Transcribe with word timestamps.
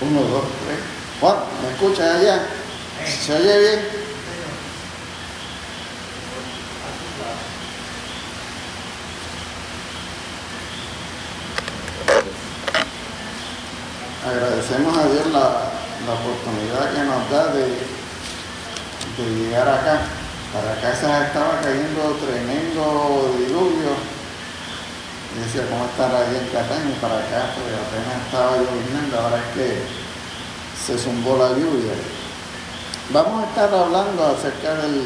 Uno, 0.00 0.20
dos, 0.20 0.44
tres. 0.64 0.78
Juan, 1.20 1.36
¿me 1.62 1.70
escuchas 1.70 2.16
allá? 2.20 2.46
¿Se 3.24 3.32
oye 3.32 3.58
bien? 3.58 4.06
Agradecemos 14.28 14.98
a 14.98 15.08
Dios 15.08 15.26
la, 15.28 15.70
la 16.04 16.12
oportunidad 16.12 16.92
que 16.92 17.04
nos 17.04 17.30
da 17.30 17.46
de, 17.54 17.64
de 19.16 19.30
llegar 19.38 19.68
acá. 19.68 20.00
Para 20.52 20.72
acá 20.72 20.94
se 20.94 21.06
estaba 21.06 21.60
cayendo 21.62 22.18
tremendo 22.20 23.34
diluvio. 23.38 24.15
Decía, 25.44 25.68
¿cómo 25.68 25.84
estará 25.84 26.18
ahí 26.20 26.36
en 26.40 26.48
Catán? 26.48 26.94
Para 27.00 27.18
acá, 27.18 27.52
pues 27.54 27.68
apenas 27.76 28.24
estaba 28.26 28.56
lloviendo, 28.56 29.20
ahora 29.20 29.36
es 29.38 29.54
que 29.54 29.82
se 30.86 30.98
zumbó 30.98 31.36
la 31.36 31.50
lluvia. 31.50 31.92
Vamos 33.10 33.44
a 33.44 33.48
estar 33.48 33.72
hablando 33.74 34.26
acerca 34.26 34.74
del 34.82 35.04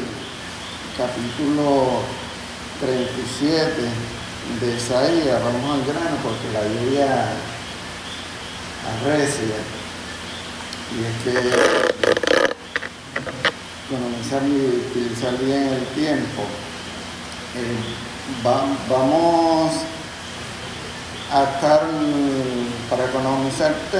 capítulo 0.97 2.01
37 2.79 3.81
de 4.61 4.75
Isaías. 4.75 5.43
Vamos 5.43 5.79
al 5.79 5.85
grano 5.85 6.15
porque 6.23 6.47
la 6.53 6.63
lluvia 6.63 7.27
arrecia. 9.03 9.59
Y 10.91 11.03
es 11.05 11.15
que 11.23 11.51
economizar 13.87 14.41
y 14.47 14.89
utilizar 14.89 15.37
bien 15.39 15.67
el 15.73 15.85
tiempo. 15.93 16.43
Eh, 17.55 18.45
va- 18.45 18.65
vamos 18.89 19.71
a 21.31 21.43
estar, 21.43 21.81
para 22.89 23.05
economizarte 23.05 23.99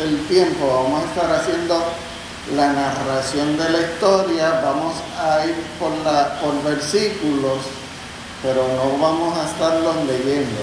el 0.00 0.26
tiempo, 0.28 0.84
vamos 0.84 1.02
a 1.02 1.06
estar 1.06 1.32
haciendo 1.34 1.82
la 2.54 2.72
narración 2.72 3.58
de 3.58 3.70
la 3.70 3.80
historia, 3.80 4.60
vamos 4.62 4.94
a 5.18 5.44
ir 5.44 5.56
por, 5.78 5.90
la, 6.04 6.40
por 6.40 6.62
versículos, 6.62 7.58
pero 8.42 8.62
no 8.76 8.98
vamos 9.02 9.36
a 9.36 9.50
estarlos 9.50 9.96
leyendo. 10.06 10.60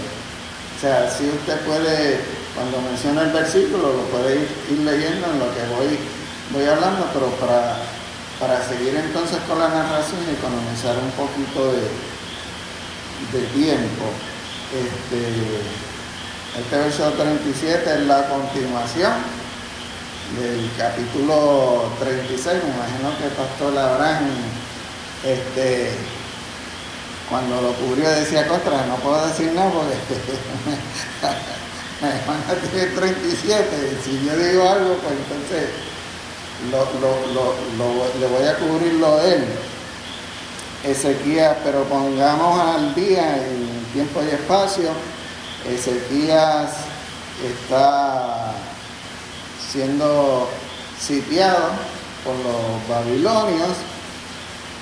O 0.77 0.79
sea, 0.79 1.11
si 1.11 1.27
usted 1.29 1.59
puede, 1.61 2.21
cuando 2.55 2.81
menciona 2.81 3.23
el 3.23 3.31
versículo, 3.31 3.93
lo 3.93 4.03
puede 4.05 4.35
ir, 4.35 4.47
ir 4.71 4.79
leyendo 4.79 5.27
en 5.27 5.39
lo 5.39 5.45
que 5.53 5.63
voy, 5.75 5.99
voy 6.51 6.65
hablando, 6.65 7.07
pero 7.13 7.27
para, 7.43 7.75
para 8.39 8.63
seguir 8.67 8.95
entonces 8.95 9.37
con 9.47 9.59
la 9.59 9.67
narración 9.67 10.21
y 10.27 10.33
economizar 10.33 10.95
un 10.97 11.11
poquito 11.11 11.73
de, 11.73 11.83
de 13.37 13.45
tiempo. 13.53 14.05
Este, 14.73 15.94
este 16.59 16.77
verso 16.77 17.11
37 17.11 17.93
es 17.93 17.99
la 18.01 18.27
continuación 18.29 19.13
del 20.39 20.69
capítulo 20.77 21.91
36. 21.99 22.63
Me 22.63 22.69
imagino 22.75 23.17
que 23.17 23.25
el 23.25 23.31
pastor 23.31 23.77
Abraham, 23.77 24.29
este, 25.23 25.91
cuando 27.29 27.61
lo 27.61 27.73
cubrió 27.73 28.09
decía 28.09 28.47
contra, 28.47 28.85
no 28.85 28.95
puedo 28.97 29.25
decir 29.27 29.51
nada 29.53 29.71
porque 29.71 29.95
mi 32.01 32.07
hermana 32.07 32.43
tiene 32.71 32.87
37. 32.87 33.99
Si 34.03 34.25
yo 34.25 34.35
digo 34.37 34.69
algo, 34.69 34.93
pues 34.95 35.13
entonces 35.13 35.69
lo, 36.71 36.79
lo- 37.01 37.27
lo- 37.77 38.19
le 38.19 38.27
voy 38.27 38.47
a 38.47 38.55
cubrir 38.57 38.93
lo 38.93 39.17
de 39.17 39.35
él. 39.35 39.45
Ezequías, 40.83 41.55
pero 41.63 41.83
pongamos 41.85 42.59
al 42.75 42.93
día 42.93 43.37
en 43.37 43.85
tiempo 43.91 44.21
y 44.23 44.29
espacio. 44.35 44.89
Ezequías 45.69 46.71
está 47.43 48.51
siendo 49.71 50.47
sitiado 50.99 51.69
por 52.23 52.35
los 52.35 52.87
babilonios. 52.87 53.71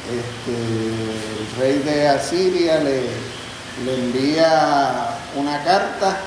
Este, 0.09 0.51
el 0.51 1.59
rey 1.59 1.79
de 1.79 2.09
Asiria 2.09 2.79
le, 2.79 3.03
le 3.85 3.93
envía 3.95 5.17
una 5.35 5.63
carta. 5.63 6.17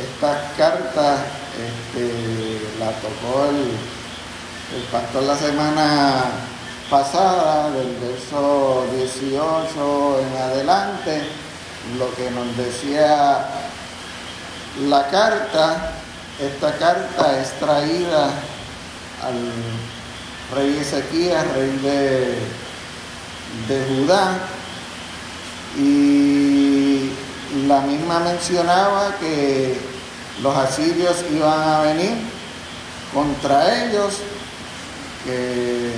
Estas 0.00 0.52
cartas 0.56 1.20
este, 1.52 2.60
la 2.78 2.90
tocó 2.92 3.50
el, 3.50 3.76
el 4.76 4.82
pastor 4.90 5.22
la 5.24 5.36
semana 5.36 6.24
pasada, 6.90 7.70
del 7.70 7.96
verso 7.96 8.84
18 8.96 10.20
en 10.20 10.42
adelante, 10.42 11.22
lo 11.98 12.14
que 12.14 12.30
nos 12.30 12.56
decía 12.56 13.46
la 14.88 15.08
carta, 15.08 15.92
esta 16.40 16.78
carta 16.78 17.40
es 17.40 17.52
traída 17.58 18.30
al 19.22 19.52
rey 20.54 20.78
Ezequías, 20.80 21.46
rey 21.54 21.78
de, 21.82 22.38
de 23.68 23.84
Judá, 23.88 24.38
y 25.76 27.10
la 27.66 27.80
misma 27.80 28.20
mencionaba 28.20 29.14
que 29.20 29.78
los 30.42 30.56
asirios 30.56 31.16
iban 31.30 31.60
a 31.60 31.80
venir 31.82 32.12
contra 33.12 33.84
ellos, 33.84 34.14
que 35.24 35.92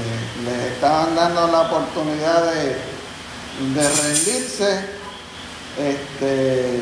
les 0.44 0.72
estaban 0.72 1.14
dando 1.14 1.46
la 1.46 1.62
oportunidad 1.62 2.52
de, 2.52 2.76
de 3.74 3.88
rendirse, 4.02 5.03
este, 5.78 6.80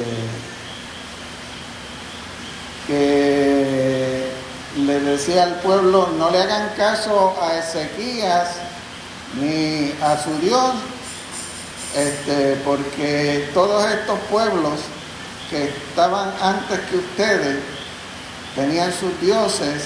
que 2.86 4.30
le 4.76 5.00
decía 5.00 5.44
al 5.44 5.54
pueblo, 5.56 6.08
no 6.19 6.30
le 6.30 6.42
hagan 6.42 6.70
caso 6.76 7.36
a 7.41 7.58
Ezequías 7.58 8.48
ni 9.41 9.92
a 10.02 10.19
su 10.22 10.38
Dios, 10.41 10.75
este, 11.97 12.56
porque 12.64 13.50
todos 13.54 13.91
estos 13.91 14.19
pueblos 14.31 14.81
que 15.50 15.64
estaban 15.64 16.32
antes 16.41 16.81
que 16.91 16.97
ustedes 16.97 17.58
tenían 18.54 18.92
sus 18.92 19.19
dioses, 19.20 19.84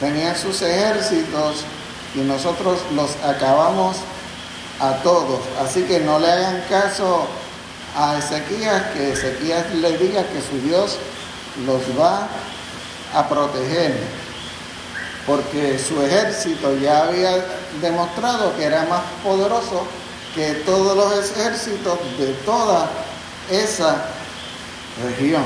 tenían 0.00 0.36
sus 0.36 0.62
ejércitos 0.62 1.64
y 2.14 2.20
nosotros 2.20 2.78
los 2.94 3.10
acabamos 3.24 3.96
a 4.80 4.92
todos. 5.02 5.40
Así 5.60 5.82
que 5.82 6.00
no 6.00 6.18
le 6.18 6.30
hagan 6.30 6.64
caso 6.68 7.26
Ezequías, 8.18 8.82
que 8.92 9.12
Ezequías 9.12 9.74
le 9.74 9.98
diga 9.98 10.22
que 10.24 10.40
su 10.40 10.60
Dios 10.66 10.98
los 11.66 11.82
va 11.98 12.28
a 13.14 13.28
proteger, 13.28 13.94
porque 15.26 15.78
su 15.78 16.00
ejército 16.02 16.76
ya 16.78 17.04
había 17.04 17.44
demostrado 17.80 18.56
que 18.56 18.64
era 18.64 18.84
más 18.84 19.02
poderoso 19.22 19.86
que 20.34 20.52
todos 20.66 20.96
los 20.96 21.30
ejércitos 21.30 21.98
de 22.18 22.32
toda 22.44 22.88
esa 23.50 24.04
región. 25.04 25.42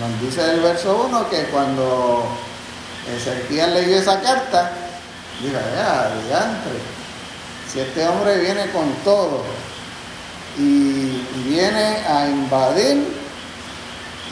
Nos 0.00 0.20
dice 0.20 0.50
el 0.50 0.60
verso 0.60 1.06
1 1.08 1.28
que 1.28 1.44
cuando 1.44 2.24
Ezequías 3.16 3.68
leyó 3.70 3.96
esa 3.98 4.20
carta, 4.20 4.72
dijo, 5.42 5.58
ya, 5.76 6.10
diantre, 6.26 6.72
si 7.70 7.80
este 7.80 8.06
hombre 8.06 8.38
viene 8.38 8.70
con 8.70 8.90
todo 9.04 9.42
y 10.58 11.13
viene 11.42 12.04
a 12.06 12.26
invadir 12.28 13.06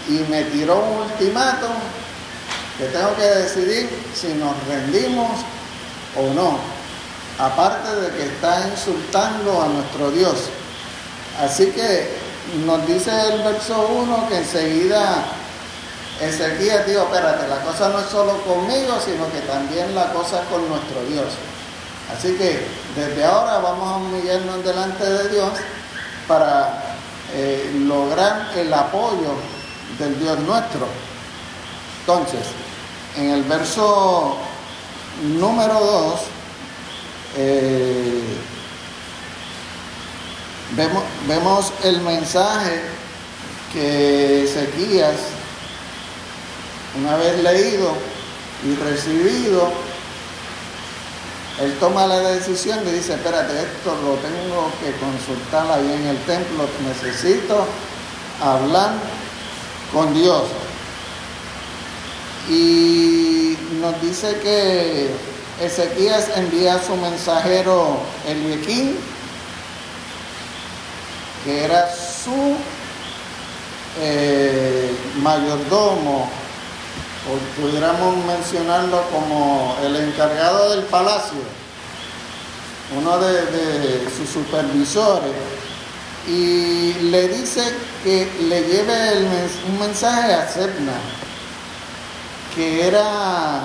y 0.09 0.13
me 0.31 0.45
tiró 0.45 0.79
un 0.85 1.11
ultimátum 1.11 1.73
que 2.79 2.87
tengo 2.87 3.15
que 3.17 3.23
decidir 3.23 3.89
si 4.15 4.29
nos 4.35 4.55
rendimos 4.67 5.31
o 6.17 6.33
no, 6.35 6.59
aparte 7.39 7.95
de 7.97 8.11
que 8.17 8.27
está 8.27 8.69
insultando 8.69 9.63
a 9.63 9.69
nuestro 9.69 10.11
Dios. 10.11 10.37
Así 11.41 11.67
que 11.67 12.11
nos 12.67 12.87
dice 12.87 13.11
el 13.33 13.43
verso 13.43 13.89
1 13.89 14.29
que 14.29 14.37
enseguida 14.39 15.25
Ezequías 16.21 16.87
dijo, 16.87 17.03
espérate, 17.03 17.49
la 17.49 17.63
cosa 17.63 17.89
no 17.89 18.01
es 18.01 18.07
solo 18.07 18.37
conmigo, 18.45 18.99
sino 19.05 19.31
que 19.33 19.41
también 19.41 19.95
la 19.95 20.13
cosa 20.13 20.43
es 20.43 20.49
con 20.49 20.69
nuestro 20.69 21.03
Dios. 21.09 21.27
Así 22.17 22.35
que 22.35 22.67
desde 22.95 23.25
ahora 23.25 23.59
vamos 23.59 23.89
a 23.91 23.97
humillarnos 23.97 24.65
delante 24.65 25.05
de 25.05 25.29
Dios 25.31 25.51
para 26.29 26.92
eh, 27.35 27.73
lograr 27.87 28.53
el 28.57 28.73
apoyo 28.73 29.35
del 29.99 30.19
Dios 30.19 30.39
nuestro. 30.41 30.87
Entonces, 32.01 32.41
en 33.17 33.31
el 33.31 33.43
verso 33.45 34.37
número 35.39 35.75
2, 35.75 36.21
eh, 37.37 38.23
vemos, 40.77 41.03
vemos 41.27 41.73
el 41.85 42.01
mensaje 42.01 42.83
que 43.73 44.45
Ezequías, 44.45 45.17
una 46.99 47.17
vez 47.17 47.43
leído 47.43 47.93
y 48.65 48.75
recibido, 48.75 49.73
él 51.63 51.77
toma 51.79 52.09
la 52.09 52.19
decisión 52.19 52.81
y 52.87 52.91
dice, 52.91 53.15
espérate, 53.15 53.53
esto 53.53 53.95
lo 54.03 54.15
tengo 54.17 54.73
que 54.81 54.91
consultar 54.99 55.71
ahí 55.71 55.93
en 55.93 56.07
el 56.09 56.17
templo, 56.25 56.67
necesito 56.85 57.65
hablar 58.43 58.91
con 59.93 60.13
Dios. 60.13 60.43
Y 62.51 63.57
nos 63.81 64.01
dice 64.03 64.41
que 64.43 65.11
Ezequías 65.61 66.37
envía 66.37 66.75
a 66.75 66.83
su 66.83 66.97
mensajero 66.97 67.99
Eliequín, 68.27 68.99
que 71.45 71.65
era 71.65 71.89
su 71.95 72.57
eh, 74.01 74.91
mayordomo, 75.23 76.29
pudiéramos 77.57 78.17
mencionarlo 78.25 79.03
como 79.11 79.77
el 79.85 79.97
encargado 79.97 80.71
del 80.71 80.85
palacio, 80.85 81.39
uno 82.97 83.19
de, 83.19 84.09
sus 84.17 84.29
supervisores, 84.29 85.33
y 86.27 86.95
le 87.11 87.29
dice 87.29 87.63
que 88.05 88.29
le 88.49 88.63
lleve 88.63 89.27
un 89.69 89.79
mensaje 89.79 90.35
a 90.35 90.49
Sedna, 90.49 90.95
que 92.55 92.87
era 92.87 93.61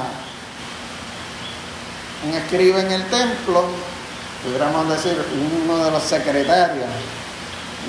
un 2.27 2.33
escriba 2.33 2.79
en 2.79 2.91
el 2.91 3.05
templo, 3.07 3.65
pudiéramos 4.43 4.89
decir 4.89 5.17
uno 5.63 5.83
de 5.83 5.91
los 5.91 6.03
secretarios 6.03 6.85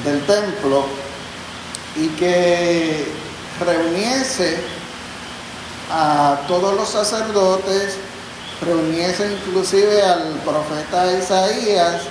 del 0.05 0.21
templo, 0.27 0.87
y 1.97 2.09
que 2.11 3.07
reuniese 3.65 4.78
a 5.91 6.41
todos 6.47 6.75
los 6.77 6.89
sacerdotes, 6.89 7.97
reuniese 8.61 9.33
inclusive 9.33 10.03
al 10.03 10.35
profeta 10.45 11.13
Isaías, 11.13 12.03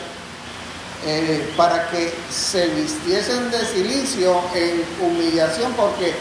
eh, 1.06 1.54
para 1.56 1.88
que 1.90 2.14
se 2.32 2.68
vistiesen 2.68 3.52
de 3.52 3.66
silicio 3.66 4.42
en 4.56 4.84
humillación 5.00 5.72
porque 5.74 6.14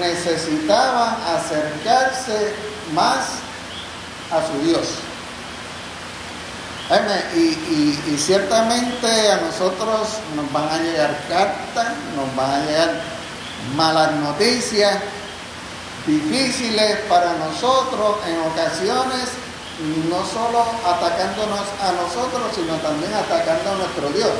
necesitaban 0.00 1.16
acercarse 1.34 2.52
más 2.94 3.26
a 4.30 4.46
su 4.46 4.66
Dios. 4.66 4.86
Y, 7.36 7.98
y, 8.10 8.18
ciertamente 8.18 9.30
a 9.30 9.36
nosotros 9.36 10.08
nos 10.34 10.50
van 10.52 10.68
a 10.68 10.78
llegar 10.78 11.18
cartas, 11.28 11.88
nos 12.16 12.34
van 12.34 12.50
a 12.50 12.64
llegar 12.64 13.02
malas 13.76 14.12
noticias, 14.12 14.96
difíciles 16.06 16.98
para 17.08 17.34
nosotros 17.34 18.16
en 18.26 18.38
ocasiones, 18.40 19.28
no 20.08 20.24
solo 20.26 20.64
atacándonos 20.84 21.66
a 21.82 21.92
nosotros, 21.92 22.50
sino 22.54 22.74
también 22.76 23.12
atacando 23.14 23.72
a 23.72 23.74
nuestro 23.76 24.08
Dios. 24.10 24.32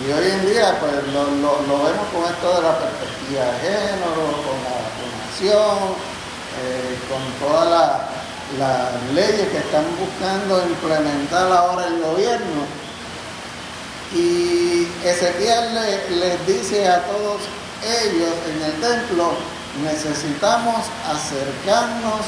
Y 0.00 0.12
hoy 0.12 0.30
en 0.30 0.46
día 0.46 0.78
pues 0.80 0.92
lo, 1.12 1.26
vemos 1.26 2.06
con 2.12 2.24
esto 2.24 2.56
de 2.56 2.62
la 2.62 2.78
perspectiva 2.78 3.44
de 3.44 3.58
género, 3.60 4.24
con 4.42 4.56
la 4.64 4.72
vacunación, 4.80 5.94
eh, 6.62 6.98
con 7.08 7.48
todas 7.48 8.00
las 8.58 9.12
leyes 9.14 9.48
que 9.48 9.58
están 9.58 9.84
buscando 9.98 10.66
implementar 10.66 11.52
ahora 11.52 11.86
el 11.86 12.00
gobierno. 12.00 12.64
Y 14.14 14.88
Ezequiel 15.04 15.74
les 16.18 16.46
dice 16.46 16.88
a 16.88 17.02
todos 17.04 17.42
ellos 17.84 18.34
en 18.48 18.62
el 18.62 18.80
templo, 18.80 19.32
necesitamos 19.82 20.86
acercarnos 21.08 22.20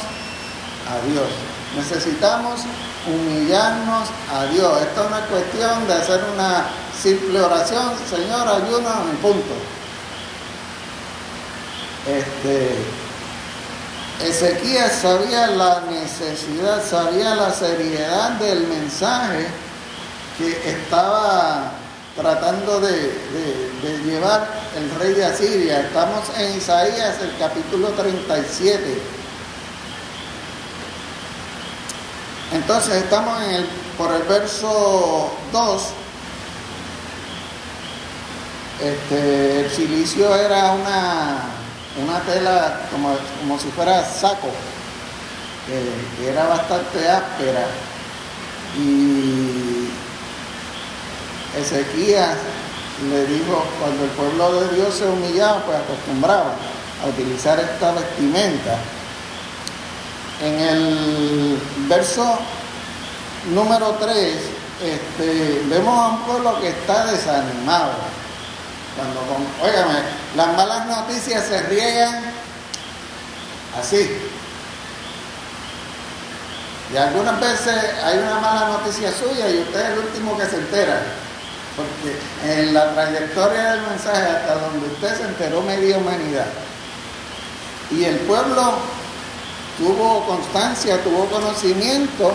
a 0.89 1.07
Dios. 1.07 1.29
Necesitamos 1.77 2.61
humillarnos 3.07 4.09
a 4.33 4.45
Dios. 4.47 4.83
Esta 4.83 5.03
es 5.03 5.07
una 5.07 5.27
cuestión 5.27 5.87
de 5.87 5.95
hacer 5.95 6.25
una 6.35 6.67
simple 7.01 7.41
oración, 7.41 7.93
Señor, 8.09 8.49
ayúdanos 8.49 9.11
en 9.11 9.17
punto. 9.17 9.55
Este, 12.07 12.77
Ezequiel 14.21 14.91
sabía 14.91 15.49
la 15.49 15.83
necesidad, 15.91 16.83
sabía 16.85 17.35
la 17.35 17.53
seriedad 17.53 18.31
del 18.33 18.67
mensaje 18.67 19.47
que 20.39 20.71
estaba 20.71 21.73
tratando 22.17 22.81
de, 22.81 23.13
llevar 24.05 24.49
el 24.77 24.91
rey 25.01 25.15
de 25.15 25.25
Asiria. 25.25 25.81
Estamos 25.81 26.29
en 26.37 26.57
Isaías, 26.57 27.21
el 27.23 27.37
capítulo 27.39 27.89
37. 27.89 29.03
Entonces 32.53 32.97
estamos 32.97 33.43
en 33.43 33.51
el, 33.55 33.67
por 33.97 34.13
el 34.15 34.23
verso 34.25 35.33
2. 35.53 35.83
Este, 38.81 39.61
el 39.61 39.71
silicio 39.71 40.35
era 40.35 40.73
una, 40.73 41.45
una 42.03 42.21
tela 42.21 42.81
como, 42.91 43.17
como 43.41 43.59
si 43.59 43.69
fuera 43.69 44.05
saco, 44.05 44.49
que 46.19 46.29
era 46.29 46.47
bastante 46.47 47.09
áspera. 47.09 47.67
Y 48.77 49.82
Ezequías 51.57 52.37
le 53.09 53.27
dijo, 53.27 53.65
cuando 53.81 54.05
el 54.05 54.11
pueblo 54.11 54.61
de 54.61 54.77
Dios 54.77 54.95
se 54.95 55.07
humillaba, 55.07 55.65
pues 55.65 55.79
acostumbraba 55.79 56.55
a 57.03 57.09
utilizar 57.09 57.59
esta 57.59 57.93
vestimenta. 57.93 58.79
En 60.41 60.61
el 60.61 61.59
verso 61.89 62.39
número 63.53 63.97
3, 64.01 64.37
este, 64.83 65.63
vemos 65.69 65.99
a 65.99 66.09
un 66.09 66.23
pueblo 66.23 66.61
que 66.61 66.69
está 66.69 67.07
desanimado. 67.07 67.93
Cuando, 68.97 69.21
las 70.37 70.57
malas 70.57 70.87
noticias 70.87 71.45
se 71.47 71.61
riegan 71.63 72.21
así. 73.79 74.19
Y 76.93 76.97
algunas 76.97 77.41
veces 77.41 77.75
hay 78.05 78.19
una 78.19 78.39
mala 78.39 78.69
noticia 78.69 79.11
suya 79.13 79.49
y 79.49 79.61
usted 79.61 79.81
es 79.81 79.89
el 79.93 79.99
último 79.99 80.37
que 80.37 80.47
se 80.47 80.57
entera. 80.57 81.03
Porque 81.77 82.61
en 82.61 82.75
la 82.75 82.93
trayectoria 82.93 83.73
del 83.73 83.83
mensaje 83.83 84.23
hasta 84.23 84.55
donde 84.57 84.87
usted 84.89 85.17
se 85.17 85.25
enteró 85.25 85.63
media 85.63 85.99
humanidad. 85.99 86.47
Y 87.91 88.05
el 88.05 88.17
pueblo 88.21 88.75
tuvo 89.79 90.27
constancia, 90.27 91.03
tuvo 91.03 91.27
conocimiento 91.27 92.33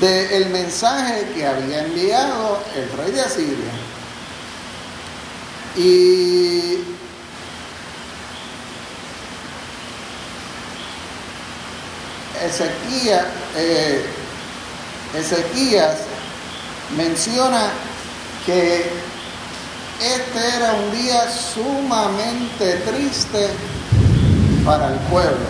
del 0.00 0.46
mensaje 0.50 1.28
que 1.34 1.46
había 1.46 1.84
enviado 1.84 2.62
el 2.76 2.98
rey 2.98 3.12
de 3.12 3.20
Asiria. 3.20 3.72
Y 5.76 6.78
Ezequías, 12.44 13.26
eh, 13.56 14.04
Ezequías 15.14 15.98
menciona 16.96 17.70
que 18.50 18.90
este 20.00 20.56
era 20.56 20.72
un 20.72 20.90
día 20.92 21.30
sumamente 21.30 22.74
triste 22.86 23.48
para 24.64 24.88
el 24.88 24.98
pueblo. 25.10 25.46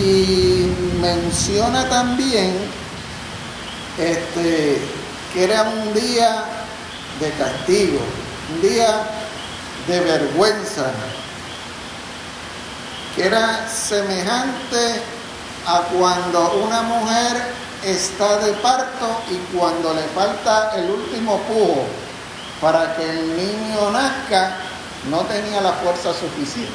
Y 0.00 0.70
menciona 1.00 1.88
también 1.88 2.54
este, 3.98 4.80
que 5.32 5.44
era 5.44 5.62
un 5.62 5.92
día 5.92 6.44
de 7.18 7.30
castigo, 7.32 8.00
un 8.54 8.62
día 8.62 9.00
de 9.88 10.00
vergüenza, 10.00 10.86
que 13.16 13.26
era 13.26 13.68
semejante 13.68 15.02
a 15.66 15.80
cuando 15.92 16.62
una 16.64 16.82
mujer 16.82 17.67
está 17.84 18.38
de 18.38 18.52
parto 18.54 19.22
y 19.30 19.56
cuando 19.56 19.94
le 19.94 20.02
falta 20.14 20.72
el 20.76 20.90
último 20.90 21.38
pujo 21.42 21.86
para 22.60 22.96
que 22.96 23.08
el 23.08 23.36
niño 23.36 23.90
nazca, 23.92 24.56
no 25.08 25.18
tenía 25.20 25.60
la 25.60 25.72
fuerza 25.74 26.12
suficiente. 26.12 26.72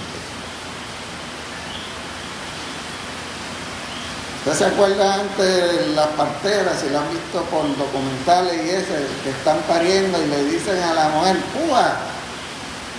¿Usted 4.45 4.57
se 4.57 4.65
acuerda 4.65 5.15
antes 5.15 5.38
de 5.38 5.88
las 5.95 6.07
parteras, 6.07 6.79
si 6.79 6.89
lo 6.89 7.00
han 7.00 7.10
visto 7.10 7.43
por 7.45 7.63
documentales 7.77 8.65
y 8.65 8.69
ese, 8.69 9.07
que 9.24 9.29
están 9.29 9.57
pariendo 9.67 10.22
y 10.22 10.27
le 10.27 10.43
dicen 10.45 10.81
a 10.83 10.93
la 10.93 11.10
mujer, 11.10 11.38
puja, 11.53 11.95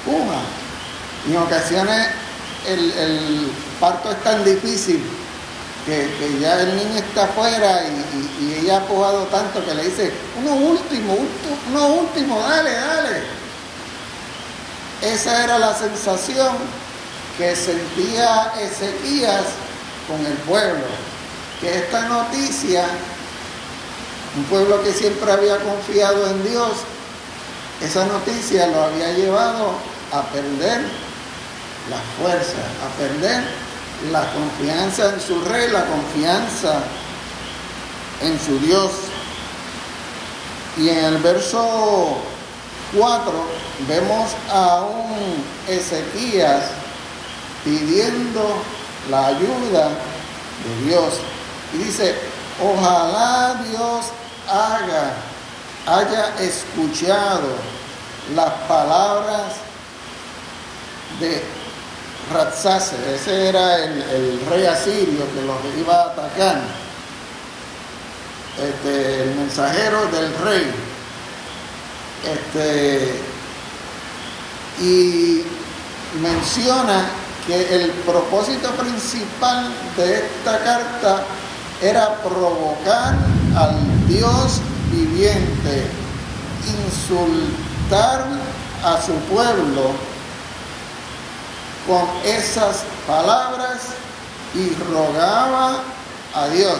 puja? 0.05 0.41
Y 1.27 1.33
en 1.33 1.39
ocasiones 1.39 2.09
el 2.67 3.51
parto 3.81 4.11
es 4.11 4.23
tan 4.23 4.45
difícil 4.45 5.03
que, 5.87 6.39
ya 6.41 6.61
el 6.61 6.77
niño 6.77 6.99
está 6.99 7.25
afuera 7.25 7.83
y, 8.41 8.55
ella 8.61 8.79
ha 8.79 8.87
pujado 8.87 9.25
tanto 9.25 9.65
que 9.65 9.75
le 9.75 9.85
dice, 9.85 10.13
uno 10.39 10.55
último, 10.55 11.17
uno 11.69 11.87
último, 11.87 12.41
dale, 12.41 12.73
dale. 12.73 13.23
Esa 15.03 15.45
era 15.45 15.59
la 15.59 15.75
sensación 15.75 16.57
que 17.37 17.55
sentía 17.55 18.53
Ezequías 18.61 19.45
con 20.09 20.25
el 20.25 20.35
pueblo, 20.39 20.85
que 21.61 21.79
esta 21.79 22.03
noticia, 22.09 22.87
un 24.37 24.45
pueblo 24.45 24.83
que 24.83 24.93
siempre 24.93 25.31
había 25.31 25.59
confiado 25.59 26.27
en 26.31 26.49
Dios, 26.49 26.73
esa 27.83 28.07
noticia 28.07 28.67
lo 28.69 28.85
había 28.85 29.13
llevado 29.13 29.75
a 30.13 30.23
perder 30.23 30.81
la 31.91 32.01
fuerza, 32.19 32.63
a 32.85 32.99
perder 32.99 33.64
la 34.11 34.31
confianza 34.33 35.15
en 35.15 35.21
su 35.21 35.41
rey, 35.45 35.71
la 35.71 35.85
confianza 35.87 36.81
en 38.23 38.39
su 38.41 38.59
Dios. 38.59 38.91
Y 40.77 40.89
en 40.89 41.05
el 41.05 41.19
verso 41.19 42.19
4 42.97 43.33
vemos 43.89 44.31
a 44.51 44.83
un 44.83 45.45
Ezequías 45.69 46.65
pidiendo 47.65 48.63
la 49.11 49.27
ayuda 49.29 49.89
de 49.89 50.87
Dios. 50.87 51.15
Y 51.73 51.79
dice, 51.79 52.15
ojalá 52.63 53.61
Dios 53.69 54.07
haga, 54.49 55.13
haya 55.87 56.35
escuchado 56.41 57.49
las 58.35 58.51
palabras 58.69 59.55
de 61.21 61.43
Ratzase, 62.33 62.97
ese 63.15 63.49
era 63.49 63.85
el, 63.85 64.41
rey 64.51 64.67
asirio 64.67 65.27
que 65.35 65.43
los 65.43 65.57
iba 65.79 65.95
a 65.95 66.07
atacar, 66.07 66.61
este, 68.57 69.23
el 69.23 69.35
mensajero 69.35 70.07
del 70.07 70.35
rey. 70.45 70.71
Este, 72.25 73.21
y 74.81 75.45
menciona 76.21 77.05
que 77.47 77.75
el 77.75 77.91
propósito 77.91 78.71
principal 78.71 79.71
de 79.97 80.15
esta 80.15 80.59
carta 80.65 81.23
era 81.83 82.15
provocar 82.23 83.15
al 83.57 84.09
Dios 84.09 84.61
viviente, 84.91 85.87
insultar 86.87 88.25
a 88.83 89.03
su 89.03 89.13
pueblo 89.33 90.14
con 91.87 92.09
esas 92.25 92.85
palabras 93.07 93.81
y 94.55 94.71
rogaba 94.93 95.83
a 96.35 96.49
Dios. 96.49 96.79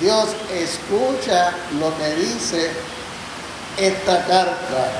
Dios 0.00 0.28
escucha 0.52 1.52
lo 1.78 1.96
que 1.98 2.14
dice 2.16 2.70
esta 3.76 4.24
carta. 4.26 4.92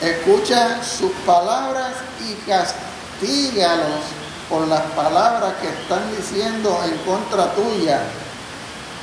Escucha 0.00 0.82
sus 0.82 1.12
palabras 1.26 1.94
y 2.26 2.34
castígalos 2.48 4.00
por 4.48 4.66
las 4.68 4.82
palabras 4.92 5.54
que 5.60 5.68
están 5.68 6.02
diciendo 6.16 6.80
en 6.84 6.96
contra 6.98 7.52
tuya. 7.54 8.00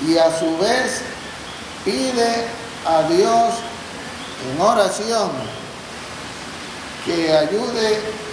Y 0.08 0.18
a 0.18 0.38
su 0.38 0.58
vez 0.58 1.02
pide 1.84 2.46
a 2.86 3.04
Dios 3.04 3.54
en 4.52 4.62
oración 4.62 5.32
que 7.06 7.32
ayude 7.32 8.25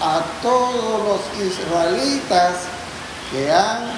a 0.00 0.22
todos 0.42 1.02
los 1.04 1.46
israelitas 1.46 2.54
que 3.30 3.50
han 3.50 3.90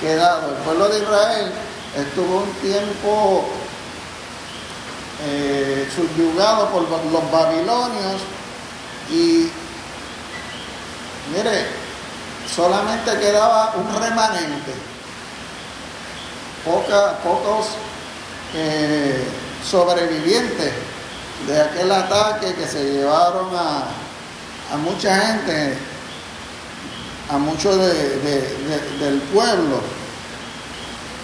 quedado. 0.00 0.50
El 0.50 0.62
pueblo 0.62 0.88
de 0.88 0.98
Israel 0.98 1.52
estuvo 1.96 2.42
un 2.42 2.52
tiempo 2.54 3.44
eh, 5.26 5.88
subyugado 5.94 6.68
por 6.70 6.82
los 6.82 7.30
babilonios 7.30 8.20
y 9.10 9.50
mire, 11.34 11.66
solamente 12.54 13.18
quedaba 13.18 13.74
un 13.76 14.02
remanente, 14.02 14.74
pocos 16.64 17.66
eh, 18.54 19.24
sobrevivientes 19.68 20.72
de 21.46 21.60
aquel 21.60 21.90
ataque 21.92 22.54
que 22.54 22.66
se 22.66 22.84
llevaron 22.84 23.48
a, 23.56 23.84
a 24.72 24.76
mucha 24.76 25.14
gente, 25.20 25.74
a 27.30 27.38
muchos 27.38 27.76
del 27.76 29.20
pueblo. 29.32 29.80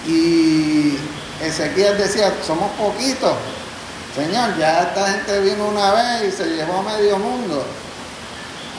Y 0.06 0.96
Ezequiel 1.42 1.98
decía, 1.98 2.32
somos 2.46 2.70
poquitos. 2.72 3.34
Señor, 4.14 4.58
ya 4.58 4.82
esta 4.82 5.06
gente 5.06 5.40
vino 5.40 5.68
una 5.68 5.92
vez 5.92 6.28
y 6.28 6.36
se 6.36 6.44
llevó 6.46 6.78
a 6.78 6.96
medio 6.96 7.18
mundo. 7.18 7.64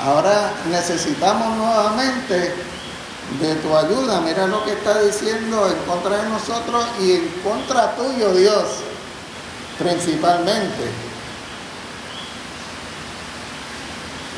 Ahora 0.03 0.51
necesitamos 0.69 1.55
nuevamente 1.57 2.53
de 3.39 3.55
tu 3.55 3.75
ayuda. 3.77 4.19
Mira 4.21 4.47
lo 4.47 4.63
que 4.65 4.73
está 4.73 4.99
diciendo 5.01 5.69
en 5.69 5.77
contra 5.85 6.23
de 6.23 6.29
nosotros 6.29 6.85
y 6.99 7.13
en 7.13 7.27
contra 7.43 7.95
tuyo, 7.95 8.33
Dios, 8.33 8.65
principalmente. 9.79 11.10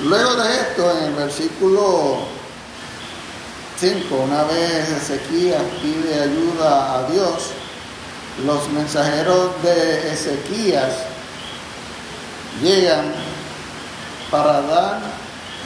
Luego 0.02 0.36
de 0.36 0.56
esto, 0.56 0.98
en 0.98 1.04
el 1.06 1.14
versículo 1.14 2.18
5, 3.80 4.16
una 4.16 4.44
vez 4.44 4.90
Ezequías 4.90 5.62
pide 5.82 6.20
ayuda 6.20 6.96
a 6.96 7.10
Dios, 7.12 7.52
los 8.46 8.70
mensajeros 8.70 9.52
de 9.62 10.12
Ezequías 10.12 10.94
llegan 12.62 13.14
para 14.32 14.62
dar 14.62 15.00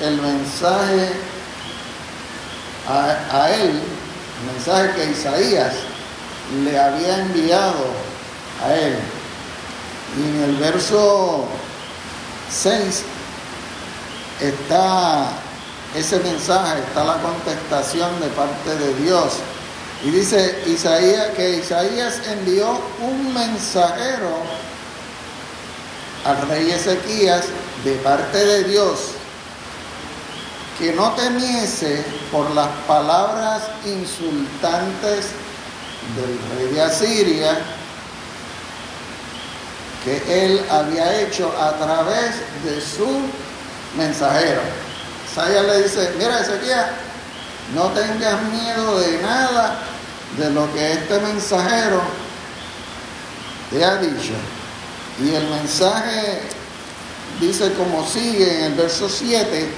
el 0.02 0.22
mensaje 0.22 1.10
a, 2.88 3.44
a, 3.44 3.50
él, 3.56 3.72
el 3.72 4.54
mensaje 4.54 4.92
que 4.94 5.12
Isaías 5.12 5.74
le 6.66 6.78
había 6.78 7.20
enviado 7.20 7.86
a 8.64 8.74
él. 8.74 8.96
Y 10.18 10.22
en 10.22 10.44
el 10.44 10.56
verso 10.58 11.46
6 12.52 13.04
está 14.42 15.30
ese 15.96 16.20
mensaje, 16.20 16.80
está 16.80 17.04
la 17.04 17.18
contestación 17.22 18.20
de 18.20 18.28
parte 18.30 18.76
de 18.76 18.94
Dios. 19.04 19.34
Y 20.04 20.12
dice 20.12 20.64
Isaías 20.68 21.30
que 21.36 21.58
Isaías 21.58 22.22
envió 22.28 22.80
un 23.02 23.34
mensajero 23.34 24.30
al 26.26 26.48
rey 26.50 26.72
Ezequías 26.72 27.46
de 27.84 27.94
parte 27.96 28.38
de 28.38 28.64
Dios 28.66 29.00
que 30.78 30.94
no 30.94 31.12
temiese 31.14 32.06
por 32.32 32.52
las 32.52 32.68
palabras 32.88 33.64
insultantes 33.86 35.32
del 36.16 36.58
rey 36.58 36.74
de 36.76 36.82
Asiria 36.82 37.58
que 40.04 40.46
él 40.46 40.62
había 40.70 41.22
hecho 41.22 41.52
a 41.60 41.72
través 41.78 42.36
de 42.64 42.80
su 42.80 43.08
mensajero. 43.98 44.62
Isaías 45.30 45.66
le 45.66 45.84
dice, 45.84 46.12
mira 46.18 46.40
Ezequiel, 46.40 46.86
no 47.76 47.88
tengas 47.92 48.42
miedo 48.44 49.00
de 49.00 49.22
nada 49.22 49.80
de 50.38 50.50
lo 50.52 50.72
que 50.74 50.94
este 50.94 51.20
mensajero 51.20 52.02
te 53.70 53.84
ha 53.84 53.98
dicho. 53.98 54.34
Y 55.20 55.34
el 55.34 55.48
mensaje 55.48 56.42
dice 57.42 57.74
como 57.74 58.06
sigue 58.08 58.60
en 58.60 58.64
el 58.66 58.74
verso 58.76 59.10
7, 59.10 59.70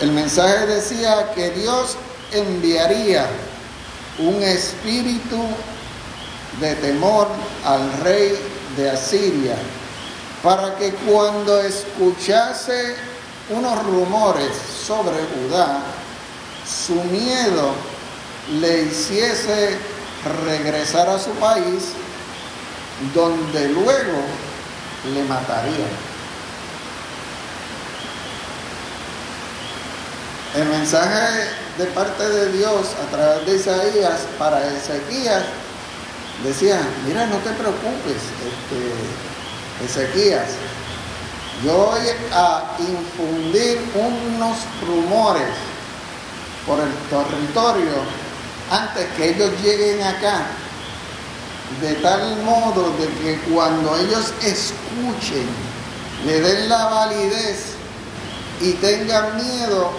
el 0.00 0.12
mensaje 0.12 0.66
decía 0.66 1.32
que 1.34 1.50
Dios 1.50 1.96
enviaría 2.32 3.26
un 4.18 4.42
espíritu 4.42 5.42
de 6.60 6.74
temor 6.76 7.28
al 7.64 7.92
rey 8.02 8.36
de 8.76 8.90
Asiria 8.90 9.56
para 10.46 10.76
que 10.76 10.92
cuando 11.10 11.60
escuchase 11.60 12.94
unos 13.50 13.84
rumores 13.84 14.52
sobre 14.86 15.16
Judá, 15.34 15.80
su 16.64 16.94
miedo 16.94 17.72
le 18.60 18.82
hiciese 18.82 19.76
regresar 20.46 21.08
a 21.08 21.18
su 21.18 21.30
país, 21.30 21.88
donde 23.12 23.70
luego 23.70 24.22
le 25.12 25.24
matarían. 25.24 25.90
El 30.54 30.68
mensaje 30.68 31.48
de 31.76 31.86
parte 31.86 32.22
de 32.22 32.52
Dios 32.52 32.86
a 33.04 33.10
través 33.10 33.46
de 33.46 33.56
Isaías 33.56 34.20
para 34.38 34.64
Ezequías 34.64 35.42
decía, 36.44 36.80
mira, 37.04 37.26
no 37.26 37.36
te 37.38 37.50
preocupes, 37.50 38.22
este, 38.46 39.26
Ezequías, 39.84 40.48
yo 41.64 41.72
voy 41.72 42.00
a 42.32 42.76
infundir 42.78 43.78
unos 43.94 44.56
rumores 44.86 45.48
por 46.66 46.78
el 46.80 46.92
territorio 47.08 47.92
antes 48.70 49.06
que 49.16 49.30
ellos 49.30 49.50
lleguen 49.62 50.02
acá, 50.02 50.46
de 51.80 51.94
tal 51.94 52.42
modo 52.42 52.92
de 52.98 53.06
que 53.22 53.38
cuando 53.52 53.96
ellos 53.96 54.32
escuchen, 54.42 55.46
le 56.24 56.40
den 56.40 56.68
la 56.68 56.86
validez 56.86 57.74
y 58.60 58.72
tengan 58.72 59.36
miedo 59.36 59.90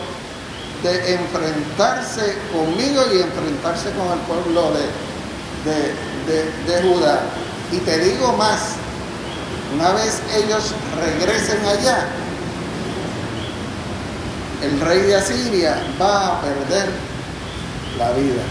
de 0.84 1.14
enfrentarse 1.14 2.38
conmigo 2.52 3.04
y 3.14 3.22
enfrentarse 3.22 3.92
con 3.92 4.12
el 4.12 4.20
pueblo 4.26 4.74
de, 5.64 6.44
de 6.74 6.82
Judá. 6.82 7.22
Y 7.72 7.78
te 7.80 7.98
digo 8.00 8.34
más, 8.34 8.76
una 9.74 9.92
vez 9.94 10.22
ellos 10.36 10.74
regresen 11.00 11.66
allá, 11.66 12.08
el 14.62 14.80
rey 14.82 15.02
de 15.02 15.16
Asiria 15.16 15.84
va 16.02 16.28
a 16.28 16.42
perder 16.42 16.90
la 17.98 18.12
vida. 18.12 18.44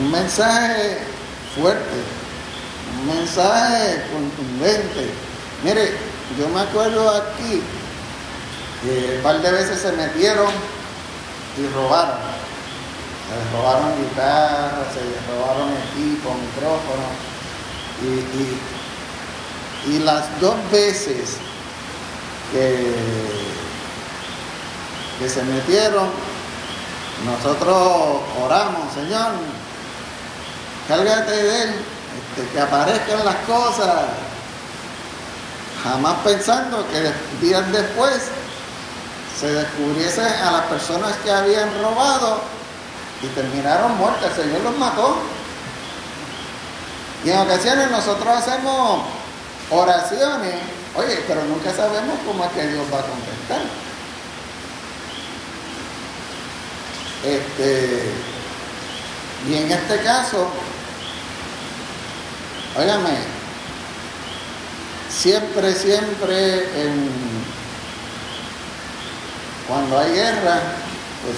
Un 0.00 0.10
mensaje 0.10 0.98
fuerte, 1.54 1.80
un 3.00 3.16
mensaje 3.16 4.02
contundente. 4.12 5.10
Mire, 5.64 5.90
yo 6.38 6.48
me 6.48 6.60
acuerdo 6.60 7.10
aquí 7.10 7.60
que 8.82 9.16
un 9.16 9.22
par 9.22 9.42
de 9.42 9.50
veces 9.50 9.80
se 9.80 9.92
metieron 9.92 10.50
y 11.58 11.74
robaron. 11.74 12.39
Se 13.30 13.56
robaron 13.56 13.96
guitarras, 13.96 14.88
se 14.92 15.32
robaron 15.32 15.70
equipo, 15.92 16.34
micrófonos. 16.34 17.14
Y, 18.02 19.92
y, 19.92 19.94
y 19.94 19.98
las 20.00 20.24
dos 20.40 20.56
veces 20.72 21.36
que, 22.50 22.92
que 25.20 25.28
se 25.28 25.42
metieron, 25.44 26.08
nosotros 27.24 28.20
oramos, 28.42 28.92
Señor, 28.94 29.32
cárgate 30.88 31.30
de 31.30 31.62
él, 31.62 31.74
este, 32.34 32.50
que 32.52 32.60
aparezcan 32.60 33.24
las 33.24 33.36
cosas, 33.46 34.06
jamás 35.84 36.16
pensando 36.24 36.84
que 36.88 37.46
días 37.46 37.70
después 37.70 38.28
se 39.38 39.52
descubriese 39.52 40.22
a 40.22 40.50
las 40.50 40.62
personas 40.62 41.16
que 41.22 41.30
habían 41.30 41.70
robado 41.80 42.40
y 43.22 43.26
terminaron 43.28 43.96
muertas, 43.98 44.36
el 44.38 44.44
Señor 44.44 44.62
los 44.62 44.78
mató. 44.78 45.16
Y 47.24 47.30
en 47.30 47.38
ocasiones 47.38 47.90
nosotros 47.90 48.28
hacemos 48.28 49.02
oraciones, 49.70 50.54
oye, 50.94 51.22
pero 51.26 51.44
nunca 51.44 51.72
sabemos 51.74 52.18
cómo 52.26 52.44
es 52.44 52.50
que 52.52 52.66
Dios 52.66 52.84
va 52.92 53.00
a 53.00 53.02
contestar. 53.02 53.62
Este, 57.22 58.12
y 59.48 59.54
en 59.54 59.70
este 59.70 59.98
caso, 60.00 60.48
óigame, 62.78 63.18
siempre, 65.10 65.74
siempre 65.74 66.64
cuando 69.68 69.98
hay 69.98 70.12
guerra, 70.12 70.60
pues 71.22 71.36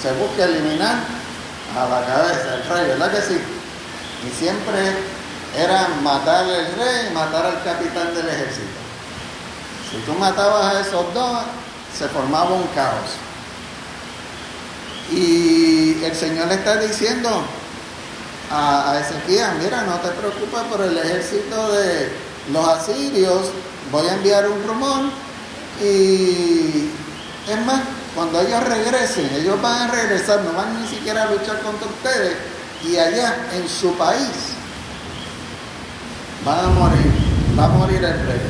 se 0.00 0.12
busca 0.12 0.44
eliminar 0.44 1.23
a 1.76 1.88
la 1.88 2.06
cabeza 2.06 2.50
del 2.50 2.68
rey, 2.68 2.86
¿verdad 2.88 3.10
que 3.10 3.22
sí? 3.22 3.40
Y 4.26 4.30
siempre 4.38 4.96
era 5.56 5.88
matar 6.02 6.44
al 6.44 6.66
rey 6.76 7.08
y 7.10 7.14
matar 7.14 7.46
al 7.46 7.62
capitán 7.62 8.14
del 8.14 8.28
ejército. 8.28 8.66
Si 9.90 9.98
tú 9.98 10.12
matabas 10.18 10.74
a 10.74 10.80
esos 10.80 11.14
dos, 11.14 11.38
se 11.96 12.08
formaba 12.08 12.50
un 12.50 12.66
caos. 12.68 13.12
Y 15.12 16.02
el 16.02 16.14
Señor 16.14 16.48
le 16.48 16.54
está 16.54 16.76
diciendo 16.78 17.44
a, 18.50 18.92
a 18.92 19.00
Ezequiel, 19.00 19.50
mira, 19.62 19.82
no 19.82 19.96
te 19.98 20.08
preocupes 20.08 20.62
por 20.70 20.80
el 20.80 20.96
ejército 20.96 21.72
de 21.72 22.10
los 22.52 22.66
asirios, 22.68 23.50
voy 23.90 24.06
a 24.08 24.14
enviar 24.14 24.48
un 24.48 24.66
rumor 24.66 25.10
y 25.80 26.88
es 27.48 27.66
más, 27.66 27.80
cuando 28.14 28.40
ellos 28.40 28.62
regresen, 28.62 29.28
ellos 29.34 29.60
van 29.60 29.88
a 29.88 29.92
regresar, 29.92 30.42
no 30.42 30.52
van 30.52 30.80
ni 30.80 30.88
siquiera 30.88 31.24
a 31.24 31.30
luchar 31.30 31.60
contra 31.60 31.88
ustedes 31.88 32.36
y 32.84 32.96
allá 32.96 33.34
en 33.54 33.68
su 33.68 33.92
país 33.94 34.54
van 36.44 36.64
a 36.64 36.68
morir, 36.68 37.12
va 37.58 37.64
a 37.64 37.68
morir 37.68 38.04
el 38.04 38.26
rey. 38.26 38.40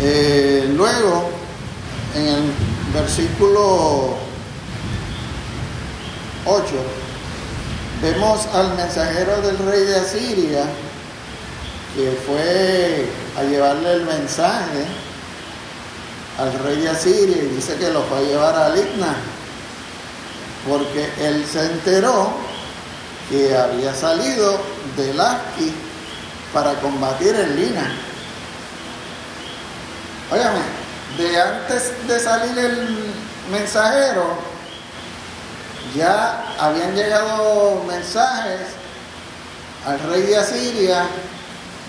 Eh, 0.00 0.72
luego, 0.74 1.30
en 2.16 2.26
el 2.26 2.52
versículo 2.92 4.16
8, 6.46 6.64
vemos 8.02 8.46
al 8.52 8.74
mensajero 8.76 9.40
del 9.42 9.58
rey 9.58 9.84
de 9.84 9.96
Asiria 9.96 10.64
que 11.94 12.18
fue 12.26 13.08
a 13.38 13.44
llevarle 13.44 13.92
el 13.92 14.04
mensaje 14.04 15.03
al 16.38 16.52
rey 16.64 16.80
de 16.80 16.88
Asiria 16.90 17.36
y 17.36 17.54
dice 17.54 17.76
que 17.76 17.90
lo 17.90 18.02
fue 18.04 18.18
a 18.18 18.22
llevar 18.22 18.56
a 18.56 18.68
Ligna 18.70 19.14
porque 20.68 21.08
él 21.20 21.44
se 21.50 21.64
enteró 21.64 22.32
que 23.28 23.56
había 23.56 23.94
salido 23.94 24.60
de 24.96 25.14
Lasky 25.14 25.72
para 26.52 26.74
combatir 26.80 27.34
en 27.34 27.56
Lina. 27.56 27.92
Óyame, 30.30 30.60
de 31.18 31.40
antes 31.40 31.92
de 32.06 32.20
salir 32.20 32.58
el 32.58 33.12
mensajero, 33.50 34.38
ya 35.94 36.54
habían 36.58 36.94
llegado 36.94 37.82
mensajes 37.86 38.60
al 39.86 40.00
rey 40.10 40.22
de 40.22 40.38
Asiria, 40.38 41.06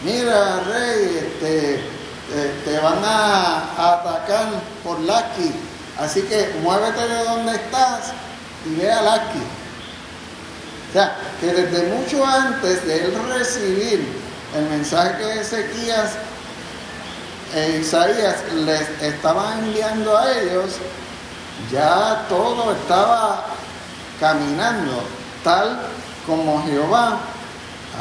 mira 0.04 0.62
rey, 0.62 1.28
este, 1.28 1.82
eh, 2.34 2.62
te 2.66 2.80
van 2.80 3.04
a, 3.04 3.98
atacar 3.98 4.48
por 4.84 5.00
Laki, 5.02 5.52
así 6.00 6.22
que 6.24 6.56
muévete 6.62 7.08
de 7.08 7.24
donde 7.24 7.56
estás 7.56 8.14
y 8.66 8.76
ve 8.76 8.92
a 8.92 9.02
Laki. 9.02 9.44
O 10.90 10.94
sea, 10.94 11.16
que 11.40 11.48
desde 11.48 11.94
mucho 11.94 12.26
antes 12.26 12.86
de 12.88 13.06
él 13.06 13.14
recibir 13.28 14.08
el 14.56 14.70
mensaje 14.70 15.18
que 15.18 15.42
Ezequías 15.42 16.12
e 17.54 17.80
Isaías 17.82 18.38
les 18.54 18.90
estaban 19.02 19.60
enviando 19.60 20.18
a 20.18 20.32
ellos, 20.32 20.78
ya 21.72 22.26
todo 22.28 22.72
estaba 22.72 23.46
caminando 24.20 25.04
tal 25.44 25.80
como 26.26 26.64
Jehová 26.66 27.20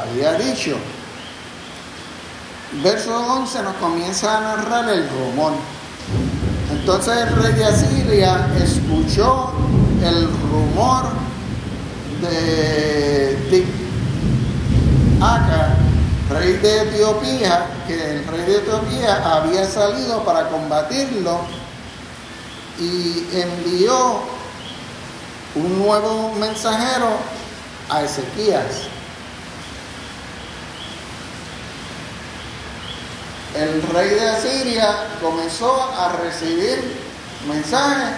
había 0.01 0.33
dicho. 0.35 0.77
Verso 2.83 3.17
11 3.17 3.63
nos 3.63 3.75
comienza 3.77 4.37
a 4.37 4.41
narrar 4.57 4.89
el 4.89 5.09
rumor. 5.09 5.53
Entonces 6.71 7.17
el 7.17 7.37
rey 7.37 7.53
de 7.55 7.65
Asiria 7.65 8.49
escuchó 8.63 9.53
el 10.03 10.29
rumor 10.51 11.05
de 12.21 13.65
Aca 15.21 15.77
rey 16.31 16.55
de 16.55 16.83
Etiopía, 16.83 17.67
que 17.87 17.95
el 17.95 18.27
rey 18.27 18.45
de 18.47 18.57
Etiopía 18.59 19.37
había 19.37 19.67
salido 19.67 20.25
para 20.25 20.49
combatirlo 20.49 21.41
y 22.79 23.25
envió 23.33 24.21
un 25.55 25.79
nuevo 25.79 26.33
mensajero 26.35 27.09
a 27.89 28.03
Ezequías. 28.03 28.89
El 33.55 33.83
rey 33.83 34.11
de 34.11 34.29
Asiria 34.29 34.97
comenzó 35.21 35.81
a 35.97 36.17
recibir 36.25 36.77
mensajes 37.49 38.11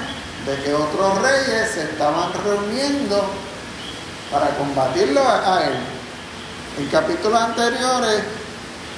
de 0.47 0.63
que 0.63 0.73
otros 0.73 1.21
reyes 1.21 1.73
se 1.75 1.83
estaban 1.83 2.33
reuniendo 2.43 3.23
para 4.33 4.49
combatirlo 4.57 5.21
a 5.21 5.63
él. 5.65 5.75
En 6.79 6.87
capítulos 6.87 7.39
anteriores 7.39 8.23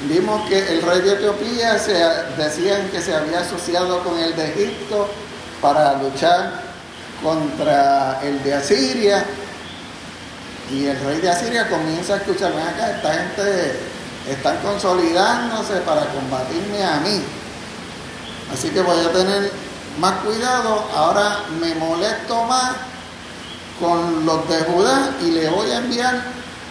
vimos 0.09 0.49
que 0.49 0.59
el 0.59 0.83
rey 0.83 1.01
de 1.01 1.15
Etiopía 1.15 1.77
se 1.77 1.95
decían 2.41 2.89
que 2.91 3.01
se 3.01 3.17
había 3.17 3.41
asociado 3.41 4.05
con 4.05 4.17
el 4.21 4.37
de 4.37 4.53
Egipto 4.53 5.09
para 5.61 5.95
luchar 5.95 6.63
contra 7.21 8.21
el 8.23 8.41
de 8.45 8.55
Asiria. 8.55 9.25
Y 10.71 10.87
el 10.87 11.01
rey 11.01 11.21
de 11.21 11.31
Asiria 11.31 11.69
comienza 11.69 12.15
a 12.15 12.17
escuchar, 12.19 12.53
ven 12.53 12.67
acá, 12.69 12.91
esta 12.91 13.13
gente 13.13 13.98
están 14.31 14.59
consolidándose 14.59 15.75
para 15.81 16.07
combatirme 16.07 16.85
a 16.85 17.01
mí. 17.01 17.23
Así 18.53 18.71
que 18.71 18.81
voy 18.81 18.99
a 19.05 19.13
tener 19.13 19.51
más 20.01 20.21
cuidado. 20.21 20.85
Ahora 20.95 21.45
me 21.61 21.75
molesto 21.75 22.45
más 22.45 22.73
con 23.81 24.27
los 24.27 24.49
de 24.49 24.61
Judá 24.65 25.11
y 25.23 25.31
le 25.31 25.49
voy 25.49 25.71
a 25.71 25.79
enviar 25.79 26.23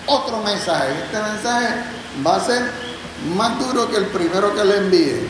otro 0.06 0.42
mensaje. 0.42 0.88
Este 1.06 1.22
mensaje 1.22 1.68
va 2.26 2.36
a 2.36 2.46
ser 2.46 2.72
más 3.36 3.60
duro 3.60 3.90
que 3.90 3.98
el 3.98 4.06
primero 4.08 4.56
que 4.56 4.66
le 4.66 4.78
envíe. 4.78 5.28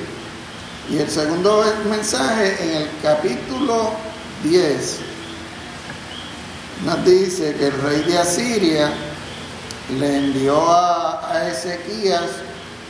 Y 0.89 0.97
el 0.99 1.09
segundo 1.09 1.63
mensaje 1.89 2.57
en 2.63 2.81
el 2.81 2.89
capítulo 3.03 3.91
10 4.43 4.99
nos 6.85 7.05
dice 7.05 7.55
que 7.55 7.67
el 7.67 7.81
rey 7.81 8.03
de 8.03 8.17
Asiria 8.17 8.91
le 9.89 10.17
envió 10.17 10.69
a, 10.69 11.31
a 11.31 11.49
Ezequías 11.49 12.29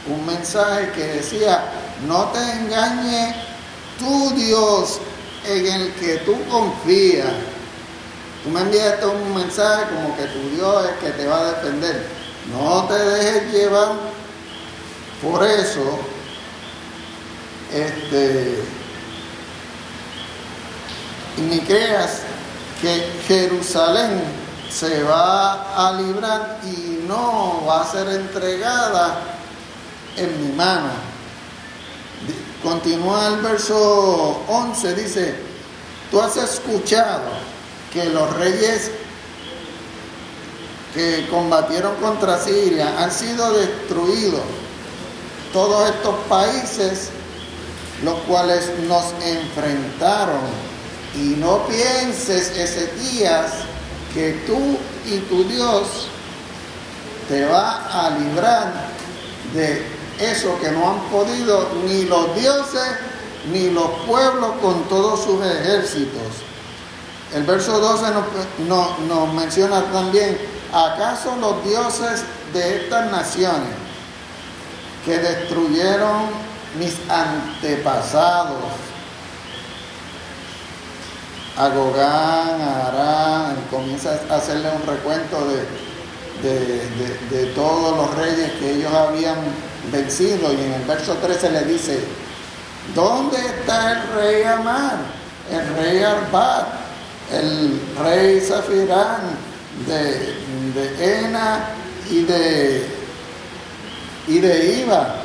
un 0.08 0.26
mensaje 0.26 0.92
que 0.94 1.04
decía, 1.04 1.64
no 2.08 2.26
te 2.26 2.40
engañe 2.40 3.36
tu 4.00 4.32
Dios 4.36 5.00
en 5.46 5.66
el 5.66 5.94
que 5.96 6.18
tú 6.18 6.36
confías 6.50 7.34
Tú 8.44 8.54
me 8.54 8.62
enviaste 8.62 9.06
un 9.06 9.36
mensaje 9.36 9.94
como 9.94 10.16
que 10.16 10.24
tu 10.24 10.56
Dios 10.56 10.86
es 10.86 10.98
que 11.04 11.10
te 11.12 11.28
va 11.28 11.40
a 11.40 11.52
defender. 11.52 12.08
No 12.52 12.86
te 12.86 12.94
dejes 12.98 13.52
llevar 13.52 13.92
Por 15.22 15.46
eso, 15.46 16.00
este, 17.74 18.64
ni 21.50 21.60
creas 21.60 22.22
que 22.82 23.04
Jerusalén 23.28 24.22
se 24.70 25.04
va 25.04 25.90
a 25.90 25.94
librar 25.94 26.60
y 26.64 27.04
no 27.08 27.64
va 27.68 27.82
a 27.82 27.92
ser 27.92 28.08
entregada 28.10 29.20
en 30.18 30.48
mi 30.48 30.56
mano. 30.56 30.90
Continúa 32.64 33.28
el 33.28 33.38
verso 33.38 34.42
11, 34.48 34.96
dice, 34.96 35.36
tú 36.12 36.20
has 36.20 36.36
escuchado 36.38 37.22
que 37.94 38.06
los 38.06 38.34
reyes 38.38 38.92
que 40.94 41.28
combatieron 41.30 41.96
contra 41.98 42.40
Siria 42.40 43.02
han 43.02 43.12
sido 43.12 43.54
destruidos. 43.54 44.42
Todos 45.54 45.90
estos 45.92 46.16
países, 46.28 47.10
los 48.04 48.16
cuales 48.22 48.70
nos 48.88 49.06
enfrentaron. 49.24 50.42
Y 51.16 51.36
no 51.38 51.66
pienses, 51.68 52.50
Ezequías, 52.50 53.67
que 54.18 54.32
tú 54.48 54.80
y 55.06 55.20
tu 55.30 55.44
Dios 55.44 56.08
te 57.30 57.46
va 57.46 57.86
a 57.86 58.10
librar 58.18 58.74
de 59.54 59.86
eso 60.20 60.58
que 60.60 60.72
no 60.72 60.90
han 60.90 61.00
podido 61.12 61.70
ni 61.86 62.06
los 62.06 62.36
dioses 62.36 62.98
ni 63.52 63.70
los 63.70 63.88
pueblos 64.08 64.54
con 64.60 64.86
todos 64.86 65.24
sus 65.24 65.46
ejércitos. 65.46 66.34
El 67.36 67.44
verso 67.44 67.80
12 67.80 68.06
nos, 68.68 69.00
nos 69.02 69.34
menciona 69.36 69.84
también 69.92 70.36
¿acaso 70.74 71.36
los 71.40 71.64
dioses 71.64 72.24
de 72.54 72.78
estas 72.78 73.12
naciones 73.12 73.70
que 75.06 75.20
destruyeron 75.20 76.24
mis 76.80 76.96
antepasados, 77.08 78.64
Agogán, 81.58 82.62
Arán, 82.62 83.56
comienza 83.72 84.20
a 84.30 84.36
hacerle 84.36 84.70
un 84.70 84.88
recuento 84.88 85.38
de, 85.48 85.66
de, 87.32 87.46
todos 87.56 87.98
los 87.98 88.16
reyes 88.16 88.52
que 88.60 88.74
ellos 88.74 88.94
habían 88.94 89.38
vencido 89.92 90.54
y 90.54 90.62
en 90.62 90.74
el 90.74 90.84
verso 90.84 91.16
13 91.16 91.50
le 91.50 91.62
dice, 91.66 92.00
¿dónde 92.94 93.38
está 93.38 93.94
el 93.94 94.14
rey 94.16 94.44
Amar, 94.44 94.98
el 95.52 95.76
rey 95.76 96.04
Arbat, 96.04 96.68
el 97.32 97.82
rey 98.04 98.40
Zafirán 98.40 99.22
de, 99.88 100.36
de 100.74 101.26
Ena 101.26 101.70
y 102.10 102.24
de, 102.24 102.88
y 104.28 104.40
de 104.40 104.82
Iba. 104.82 105.16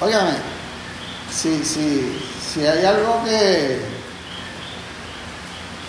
Óigame, 0.00 0.53
si, 1.34 1.64
si, 1.64 2.66
hay 2.66 2.84
algo 2.84 3.22
que, 3.24 3.80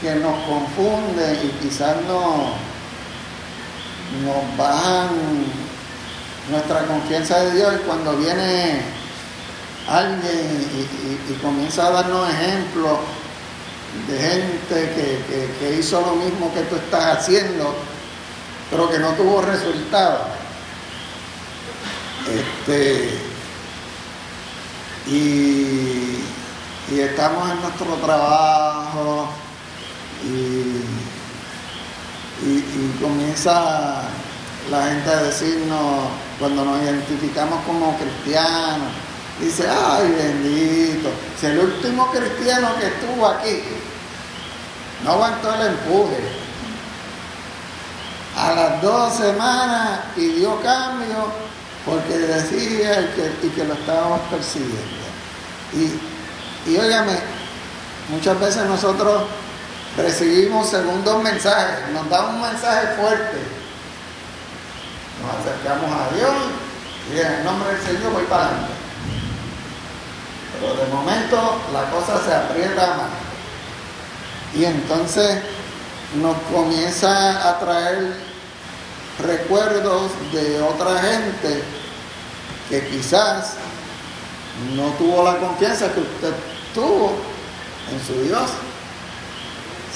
que 0.02 0.16
nos 0.16 0.44
confunde 0.44 1.40
y 1.44 1.50
quizás 1.64 1.96
no, 2.08 2.54
nos 4.24 4.58
bajan 4.58 5.10
nuestra 6.50 6.86
confianza 6.86 7.40
de 7.42 7.56
Dios 7.56 7.74
cuando 7.86 8.18
viene 8.18 8.82
alguien 9.88 10.90
y 11.30 11.34
comienza 11.36 11.88
a 11.88 11.92
darnos 11.92 12.30
ejemplos 12.30 13.00
de 14.08 14.20
gente 14.20 15.50
que, 15.60 15.78
hizo 15.80 16.02
lo 16.02 16.16
mismo 16.16 16.54
que 16.54 16.62
tú 16.62 16.76
estás 16.76 17.18
haciendo, 17.18 17.76
pero 18.70 18.90
que 18.90 19.00
no 19.00 19.12
tuvo 19.14 19.42
resultado. 19.42 20.28
Este, 22.28 23.25
y, 25.08 26.24
estamos 26.92 27.52
en 27.52 27.62
nuestro 27.62 27.96
trabajo 27.96 29.28
y, 30.24 30.82
y, 32.48 32.98
comienza 33.02 34.04
la 34.70 34.88
gente 34.88 35.10
a 35.10 35.24
decirnos, 35.24 36.10
cuando 36.40 36.66
nos 36.66 36.82
identificamos 36.82 37.64
como 37.66 37.98
cristianos, 37.98 38.92
dice, 39.40 39.68
ay 39.70 40.12
bendito, 40.12 41.10
si 41.40 41.46
el 41.48 41.60
último 41.60 42.10
cristiano 42.12 42.70
que 42.80 42.88
estuvo 42.88 43.28
aquí 43.28 43.62
no 45.04 45.12
aguantó 45.12 45.54
el 45.54 45.68
empuje. 45.68 46.46
A 48.36 48.52
las 48.54 48.82
dos 48.82 49.14
semanas 49.14 50.00
pidió 50.16 50.60
cambio 50.62 51.32
porque 51.86 52.18
decía 52.18 53.02
y 53.02 53.06
que, 53.16 53.48
y 53.48 53.50
que 53.52 53.64
lo 53.64 53.74
estábamos 53.74 54.20
persiguiendo. 54.32 55.06
Y, 55.74 56.72
y 56.72 56.78
óigame, 56.78 57.18
muchas 58.10 58.40
veces 58.40 58.64
nosotros 58.66 59.24
recibimos 59.96 60.70
segundos 60.70 61.24
mensajes, 61.24 61.90
nos 61.94 62.10
da 62.10 62.28
un 62.28 62.42
mensaje 62.42 62.88
fuerte. 63.00 63.38
Nos 65.22 65.36
acercamos 65.40 65.92
a 65.92 66.16
Dios 66.16 66.34
y 67.14 67.20
en 67.20 67.32
el 67.32 67.44
nombre 67.46 67.70
del 67.70 67.82
Señor 67.82 68.14
voy 68.14 68.24
para 68.24 68.48
adelante. 68.48 68.74
Pero 70.60 70.76
de 70.76 70.94
momento 70.94 71.62
la 71.72 71.90
cosa 71.92 72.24
se 72.26 72.34
aprieta 72.34 72.88
más. 72.96 73.10
Y 74.56 74.66
entonces 74.66 75.40
nos 76.16 76.36
comienza 76.52 77.50
a 77.50 77.60
traer 77.60 78.35
recuerdos 79.20 80.12
de 80.34 80.62
otra 80.62 81.02
gente 81.02 81.64
que 82.70 82.88
quizás 82.88 83.54
no 84.76 84.90
tuvo 84.98 85.24
la 85.24 85.38
confianza 85.38 85.92
que 85.94 86.02
usted 86.02 86.34
tuvo 86.74 87.14
en 87.92 88.06
su 88.06 88.22
Dios. 88.24 88.50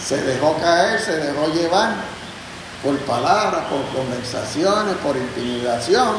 Se 0.08 0.18
dejó 0.22 0.58
caer, 0.58 1.00
se 1.00 1.18
dejó 1.18 1.48
llevar 1.54 1.96
por 2.84 2.98
palabras, 3.00 3.66
por 3.66 3.82
conversaciones, 3.96 4.96
por 4.98 5.16
intimidación. 5.16 6.18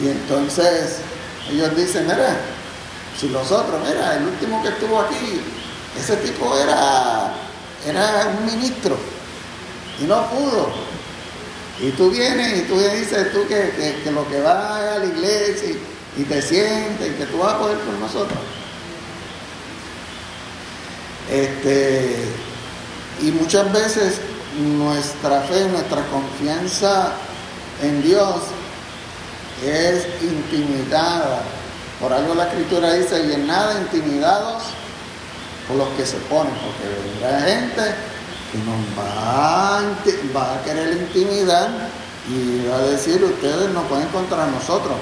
Y 0.00 0.08
entonces 0.08 0.98
ellos 1.50 1.74
dicen, 1.76 2.06
mira, 2.06 2.36
si 3.18 3.28
los 3.28 3.50
otros, 3.50 3.80
mira, 3.86 4.16
el 4.16 4.24
último 4.24 4.62
que 4.62 4.68
estuvo 4.68 5.00
aquí 5.00 5.42
ese 5.98 6.16
tipo 6.16 6.56
era, 6.56 7.32
era 7.86 8.34
un 8.38 8.46
ministro 8.46 8.96
y 10.00 10.04
no 10.04 10.26
pudo. 10.28 10.70
Y 11.82 11.90
tú 11.90 12.10
vienes 12.10 12.58
y 12.58 12.60
tú 12.62 12.78
dices 12.78 13.32
tú 13.32 13.44
que, 13.48 14.00
lo 14.12 14.28
que 14.28 14.40
vas 14.40 14.80
a 14.80 14.98
la 15.00 15.04
iglesia 15.04 15.74
y, 16.16 16.22
te 16.22 16.40
sientes 16.40 17.10
y 17.10 17.14
que 17.14 17.26
tú 17.26 17.38
vas 17.38 17.54
a 17.54 17.58
poder 17.58 17.78
con 17.78 17.98
nosotros. 17.98 18.38
Este, 21.28 22.24
y 23.20 23.32
muchas 23.32 23.72
veces 23.72 24.20
nuestra 24.60 25.40
fe, 25.40 25.64
nuestra 25.70 26.06
confianza 26.06 27.14
en 27.82 28.00
Dios 28.02 28.36
es 29.64 30.06
intimidada. 30.22 31.42
Por 32.00 32.12
algo 32.12 32.34
la 32.34 32.44
escritura 32.44 32.94
dice, 32.94 33.26
y 33.26 33.32
en 33.32 33.48
nada 33.48 33.80
intimidados 33.80 34.62
por 35.66 35.78
los 35.78 35.88
que 35.90 36.06
se 36.06 36.18
ponen, 36.28 36.52
porque 36.54 36.84
vendrá 37.10 37.40
gente 37.40 37.82
que 37.82 38.11
nos 38.58 38.98
va 38.98 39.78
a, 39.78 39.82
va 40.36 40.54
a 40.54 40.62
querer 40.62 40.92
intimidar 40.92 41.70
y 42.28 42.66
va 42.68 42.76
a 42.76 42.82
decir 42.82 43.22
ustedes 43.22 43.70
no 43.70 43.82
pueden 43.84 44.08
contra 44.08 44.46
nosotros. 44.46 44.96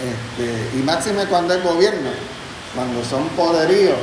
Este, 0.00 0.78
y 0.78 0.82
máxime 0.82 1.26
cuando 1.26 1.54
es 1.54 1.62
gobierno, 1.62 2.10
cuando 2.74 3.04
son 3.04 3.28
poderíos, 3.30 3.98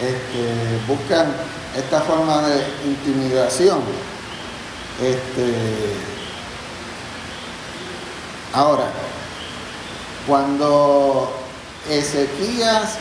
este, 0.00 0.80
buscan 0.86 1.34
esta 1.76 2.00
forma 2.00 2.42
de 2.48 2.64
intimidación. 2.86 3.80
Este, 5.02 5.54
ahora, 8.52 8.86
cuando 10.26 11.30
Ezequías 11.90 12.96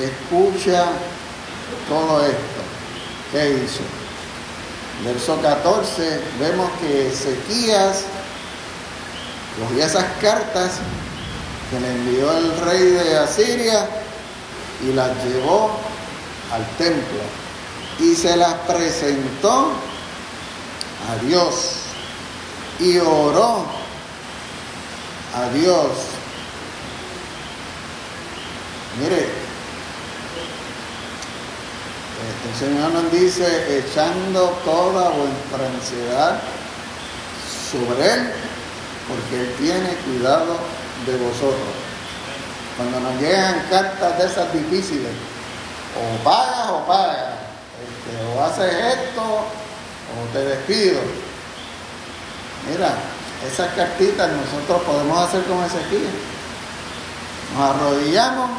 escucha 0.00 0.86
todo 1.88 2.24
esto. 2.24 2.55
¿Qué 3.32 3.50
hizo? 3.50 3.82
Verso 5.04 5.40
14, 5.42 6.20
vemos 6.40 6.70
que 6.80 7.08
Ezequías 7.08 8.04
cogió 9.58 9.84
esas 9.84 10.04
cartas 10.20 10.78
que 11.70 11.80
le 11.80 11.90
envió 11.90 12.36
el 12.36 12.60
rey 12.60 12.82
de 12.82 13.18
Asiria 13.18 13.88
y 14.82 14.92
las 14.92 15.10
llevó 15.24 15.70
al 16.52 16.64
templo 16.76 17.20
y 17.98 18.14
se 18.14 18.36
las 18.36 18.54
presentó 18.60 19.72
a 21.10 21.24
Dios 21.24 21.72
y 22.78 22.98
oró 22.98 23.64
a 25.34 25.48
Dios. 25.50 25.88
Mire, 29.00 29.45
el 32.26 32.58
Señor 32.58 32.90
nos 32.92 33.12
dice, 33.12 33.78
echando 33.78 34.48
toda 34.64 35.10
vuestra 35.10 35.66
ansiedad 35.74 36.40
sobre 37.70 38.14
él, 38.14 38.32
porque 39.08 39.40
él 39.42 39.54
tiene 39.58 39.94
cuidado 40.04 40.56
de 41.06 41.16
vosotros. 41.16 41.74
Cuando 42.76 43.00
nos 43.00 43.20
llegan 43.20 43.66
cartas 43.70 44.18
de 44.18 44.26
esas 44.26 44.52
difíciles, 44.52 45.12
o 45.96 46.24
pagas 46.24 46.70
o 46.70 46.86
pagas, 46.86 47.34
este, 47.82 48.38
o 48.38 48.44
haces 48.44 48.74
esto 48.98 49.22
o 49.22 50.32
te 50.32 50.38
despido. 50.40 51.00
Mira, 52.70 52.94
esas 53.50 53.72
cartitas 53.74 54.30
nosotros 54.30 54.82
podemos 54.82 55.18
hacer 55.18 55.42
como 55.44 55.64
Ezequiel. 55.64 56.10
Nos 57.54 57.70
arrodillamos, 57.70 58.50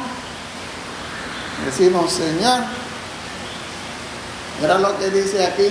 decimos, 1.66 2.10
Señor, 2.12 2.60
mira 4.60 4.78
lo 4.78 4.98
que 4.98 5.10
dice 5.10 5.44
aquí, 5.46 5.70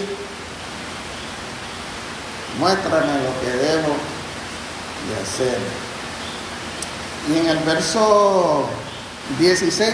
muéstrame 2.59 3.13
lo 3.23 3.39
que 3.41 3.57
debo 3.57 3.95
de 5.07 5.21
hacer. 5.23 5.59
Y 7.29 7.37
en 7.39 7.47
el 7.47 7.59
verso 7.59 8.65
16 9.39 9.93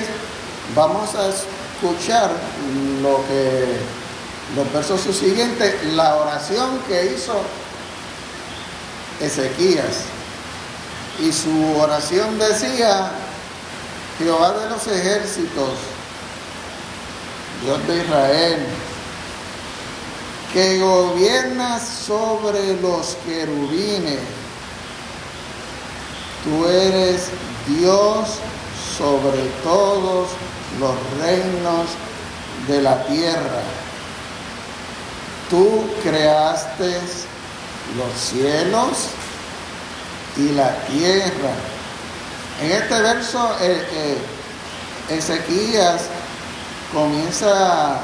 vamos 0.76 1.16
a 1.16 1.30
escuchar 1.30 2.32
lo 3.02 3.26
que 3.28 3.78
los 4.56 4.72
versos 4.72 5.02
subsiguientes, 5.02 5.76
la 5.94 6.16
oración 6.16 6.80
que 6.88 7.14
hizo 7.14 7.42
Ezequías. 9.20 10.04
Y 11.20 11.32
su 11.32 11.78
oración 11.80 12.38
decía, 12.38 13.12
Jehová 14.18 14.54
de 14.54 14.70
los 14.70 14.86
ejércitos, 14.88 15.70
Dios 17.64 17.88
de 17.88 17.98
Israel, 18.04 18.66
que 20.54 20.80
gobierna 20.80 21.80
sobre 21.80 22.80
los 22.80 23.18
querubines. 23.26 24.20
Tú 26.44 26.68
eres 26.68 27.30
Dios 27.68 28.38
sobre 28.98 29.42
todos 29.64 30.30
los 30.80 30.96
reinos 31.20 31.88
de 32.68 32.82
la 32.84 33.04
tierra. 33.06 33.64
Tú 35.50 35.84
creaste 36.04 37.00
los 37.98 38.22
cielos 38.22 39.08
y 40.38 40.50
la 40.50 40.76
tierra. 40.86 41.52
En 42.62 42.72
este 42.72 43.02
verso, 43.02 43.56
eh, 43.60 43.88
eh, 43.92 44.18
Ezequías 45.18 46.04
comienza 46.94 48.00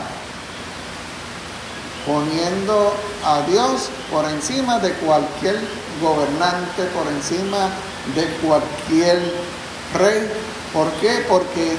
poniendo 2.10 2.92
a 3.24 3.42
Dios 3.44 3.90
por 4.12 4.26
encima 4.26 4.80
de 4.80 4.92
cualquier 4.94 5.60
gobernante, 6.02 6.84
por 6.96 7.06
encima 7.08 7.70
de 8.16 8.26
cualquier 8.42 9.20
rey. 9.94 10.28
¿Por 10.74 10.90
qué? 10.94 11.24
Porque 11.30 11.78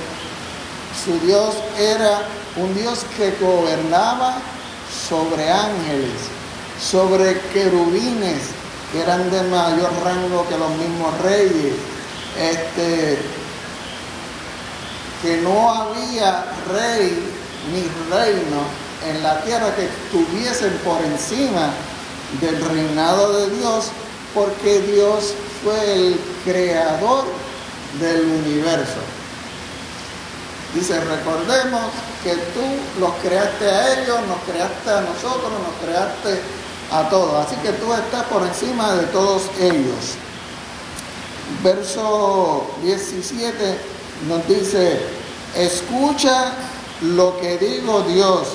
su 1.04 1.18
Dios 1.26 1.56
era 1.76 2.22
un 2.54 2.72
Dios 2.76 3.04
que 3.16 3.32
gobernaba 3.44 4.36
sobre 5.08 5.50
ángeles, 5.50 6.20
sobre 6.80 7.40
querubines, 7.52 8.50
que 8.92 9.00
eran 9.02 9.28
de 9.32 9.42
mayor 9.42 9.90
rango 10.04 10.48
que 10.48 10.56
los 10.56 10.70
mismos 10.76 11.20
reyes. 11.22 11.74
Este, 12.38 13.18
que 15.22 15.36
no 15.38 15.70
había 15.70 16.44
rey 16.72 17.18
ni 17.72 17.82
reino 18.14 18.89
en 19.06 19.22
la 19.22 19.42
tierra 19.42 19.74
que 19.74 19.84
estuviesen 19.86 20.72
por 20.84 21.02
encima 21.04 21.70
del 22.40 22.62
reinado 22.64 23.40
de 23.40 23.56
Dios, 23.56 23.86
porque 24.34 24.80
Dios 24.80 25.34
fue 25.64 25.92
el 25.92 26.20
creador 26.44 27.24
del 28.00 28.24
universo. 28.24 29.00
Dice, 30.74 31.00
recordemos 31.00 31.82
que 32.22 32.34
tú 32.34 32.62
los 33.00 33.12
creaste 33.22 33.68
a 33.68 33.94
ellos, 33.94 34.18
nos 34.28 34.38
creaste 34.48 34.90
a 34.90 35.00
nosotros, 35.00 35.50
nos 35.50 35.88
creaste 35.88 36.40
a 36.92 37.08
todos. 37.08 37.46
Así 37.46 37.56
que 37.56 37.72
tú 37.72 37.92
estás 37.92 38.24
por 38.24 38.42
encima 38.42 38.94
de 38.94 39.06
todos 39.06 39.42
ellos. 39.60 40.16
Verso 41.64 42.70
17 42.82 43.78
nos 44.28 44.46
dice, 44.46 45.00
escucha 45.56 46.52
lo 47.00 47.40
que 47.40 47.58
digo 47.58 48.02
Dios 48.02 48.48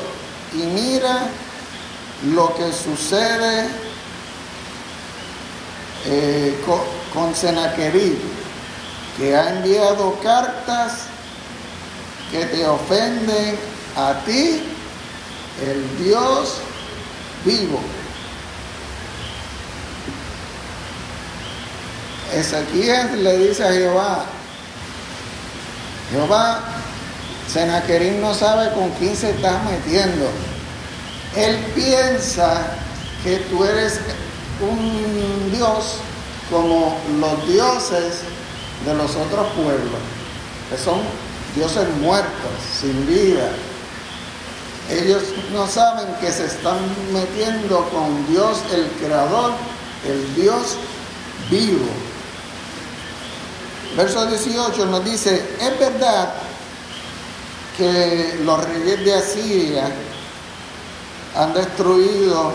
y 0.55 0.63
mira 0.67 1.27
lo 2.33 2.55
que 2.55 2.71
sucede 2.71 3.67
eh, 6.05 6.63
con, 6.65 6.79
con 7.13 7.35
Senaquerib, 7.35 8.17
que 9.17 9.35
ha 9.35 9.49
enviado 9.49 10.17
cartas 10.21 11.07
que 12.31 12.45
te 12.45 12.65
ofenden 12.65 13.57
a 13.95 14.13
ti, 14.25 14.61
el 15.65 16.03
Dios 16.03 16.55
vivo. 17.43 17.79
Ezequiel 22.33 23.23
le 23.23 23.37
dice 23.37 23.63
a 23.63 23.71
Jehová, 23.71 24.25
Jehová, 26.11 26.59
Senaquerín 27.55 28.19
no 28.19 28.33
sabe 28.33 28.69
con 28.73 28.89
quién 28.99 29.15
se 29.15 29.29
está 29.29 29.61
metiendo. 29.63 30.25
Él 31.37 31.55
piensa 31.73 32.67
que 33.23 33.37
tú 33.49 33.63
eres 33.63 34.01
un 34.59 35.53
Dios 35.53 35.99
como 36.49 36.99
los 37.17 37.47
dioses 37.47 38.15
de 38.85 38.93
los 38.93 39.15
otros 39.15 39.47
pueblos, 39.53 40.01
que 40.69 40.77
son 40.77 40.99
dioses 41.55 41.87
muertos, 42.01 42.51
sin 42.77 43.07
vida. 43.07 43.49
Ellos 44.89 45.23
no 45.53 45.65
saben 45.65 46.13
que 46.19 46.33
se 46.33 46.47
están 46.47 46.79
metiendo 47.13 47.87
con 47.87 48.27
Dios 48.27 48.57
el 48.73 48.85
Creador, 48.99 49.53
el 50.05 50.35
Dios 50.35 50.75
vivo. 51.49 51.87
Verso 53.95 54.25
18 54.25 54.87
nos 54.87 55.05
dice, 55.05 55.41
es 55.61 55.79
verdad 55.79 56.33
que 57.77 58.39
los 58.43 58.63
reyes 58.63 59.03
de 59.03 59.13
Asiria 59.13 59.91
han 61.35 61.53
destruido 61.53 62.53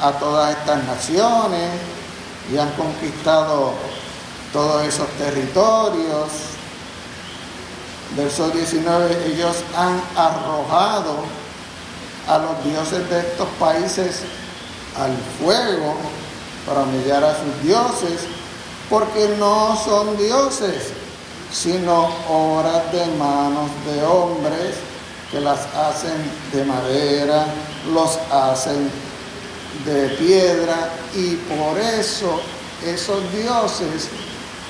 a 0.00 0.12
todas 0.12 0.56
estas 0.56 0.84
naciones 0.84 1.70
y 2.52 2.58
han 2.58 2.70
conquistado 2.72 3.72
todos 4.52 4.84
esos 4.84 5.08
territorios. 5.18 6.28
Verso 8.16 8.50
19, 8.50 9.32
ellos 9.32 9.56
han 9.76 10.00
arrojado 10.16 11.16
a 12.28 12.38
los 12.38 12.64
dioses 12.64 13.08
de 13.08 13.20
estos 13.20 13.48
países 13.58 14.22
al 14.96 15.14
fuego 15.38 15.96
para 16.66 16.82
humillar 16.82 17.22
a 17.24 17.34
sus 17.34 17.62
dioses, 17.62 18.20
porque 18.90 19.34
no 19.38 19.76
son 19.84 20.16
dioses, 20.16 20.92
sino 21.52 22.08
obras 22.28 22.90
de 22.92 22.98
de 22.98 23.06
hombres 24.06 24.76
que 25.30 25.40
las 25.40 25.66
hacen 25.74 26.16
de 26.52 26.64
madera, 26.64 27.46
los 27.92 28.18
hacen 28.30 28.90
de 29.84 30.08
piedra, 30.10 30.90
y 31.14 31.34
por 31.34 31.78
eso 31.78 32.40
esos 32.84 33.20
dioses 33.32 34.08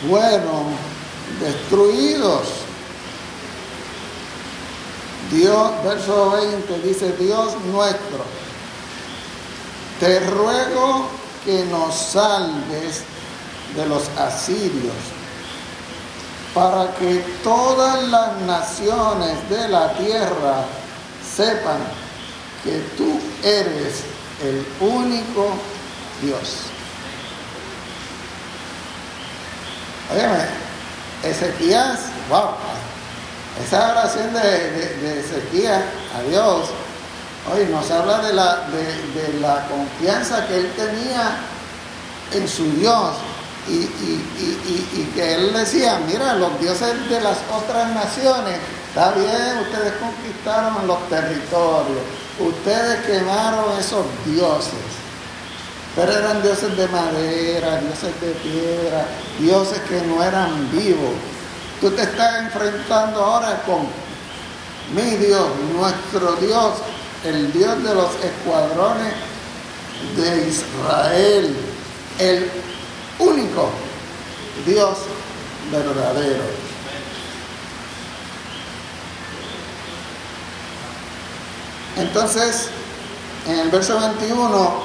fueron 0.08 0.66
destruidos. 1.40 2.48
Dios, 5.30 5.70
verso 5.84 6.30
20 6.30 6.78
dice, 6.80 7.12
Dios 7.18 7.54
nuestro, 7.72 8.24
te 9.98 10.20
ruego 10.20 11.08
que 11.44 11.64
nos 11.64 11.94
salves 11.94 13.02
de 13.74 13.86
los 13.86 14.08
asirios, 14.18 14.94
para 16.56 16.90
que 16.94 17.22
todas 17.44 18.02
las 18.04 18.34
naciones 18.46 19.50
de 19.50 19.68
la 19.68 19.92
tierra 19.92 20.64
sepan 21.36 21.76
que 22.64 22.78
tú 22.96 23.20
eres 23.44 24.04
el 24.42 24.66
único 24.80 25.50
Dios. 26.22 26.62
Óyeme, 30.10 30.46
Ezequías, 31.24 31.98
wow, 32.30 32.52
esa 33.62 33.90
oración 33.90 34.32
de, 34.32 34.40
de, 34.40 35.68
a 35.68 36.22
Dios, 36.30 36.70
hoy 37.52 37.66
nos 37.70 37.90
habla 37.90 38.20
de 38.22 38.32
la, 38.32 38.60
de, 38.70 39.40
la 39.42 39.68
confianza 39.68 40.46
que 40.46 40.56
él 40.56 40.72
tenía 40.74 41.36
en 42.32 42.48
su 42.48 42.64
Dios 42.76 43.10
y, 43.68 45.10
que 45.14 45.34
él 45.34 45.52
decía, 45.52 46.00
mira, 46.06 46.34
los 46.34 46.60
dioses 46.60 47.08
de 47.08 47.20
las 47.20 47.38
otras 47.52 47.90
naciones, 47.92 48.58
está 48.88 49.12
bien, 49.12 49.58
ustedes 49.62 49.94
conquistaron 49.94 50.86
los 50.86 51.08
territorios, 51.08 52.02
ustedes 52.38 53.04
quemaron 53.06 53.78
esos 53.78 54.04
dioses, 54.26 54.74
Pero 55.94 56.12
eran 56.12 56.42
dioses 56.42 56.76
de 56.76 56.88
madera, 56.88 57.80
dioses 57.80 58.20
de 58.20 58.32
piedra, 58.42 59.06
dioses 59.38 59.80
que 59.88 60.02
no 60.02 60.22
eran 60.22 60.70
vivos. 60.70 61.14
Tú 61.80 61.90
te 61.90 62.02
estás 62.02 62.42
enfrentando 62.42 63.22
ahora 63.22 63.62
con 63.64 63.88
mi 64.94 65.16
Dios, 65.16 65.48
nuestro 65.74 66.36
Dios, 66.36 66.74
el 67.24 67.52
Dios 67.52 67.82
de 67.82 67.94
los 67.94 68.10
escuadrones 68.22 69.14
de 70.16 70.48
Israel, 70.48 71.56
el 72.18 72.50
único 73.18 73.70
Dios 74.64 74.98
verdadero. 75.70 76.44
Entonces, 81.96 82.68
en 83.46 83.58
el 83.58 83.70
verso 83.70 83.98
21, 83.98 84.82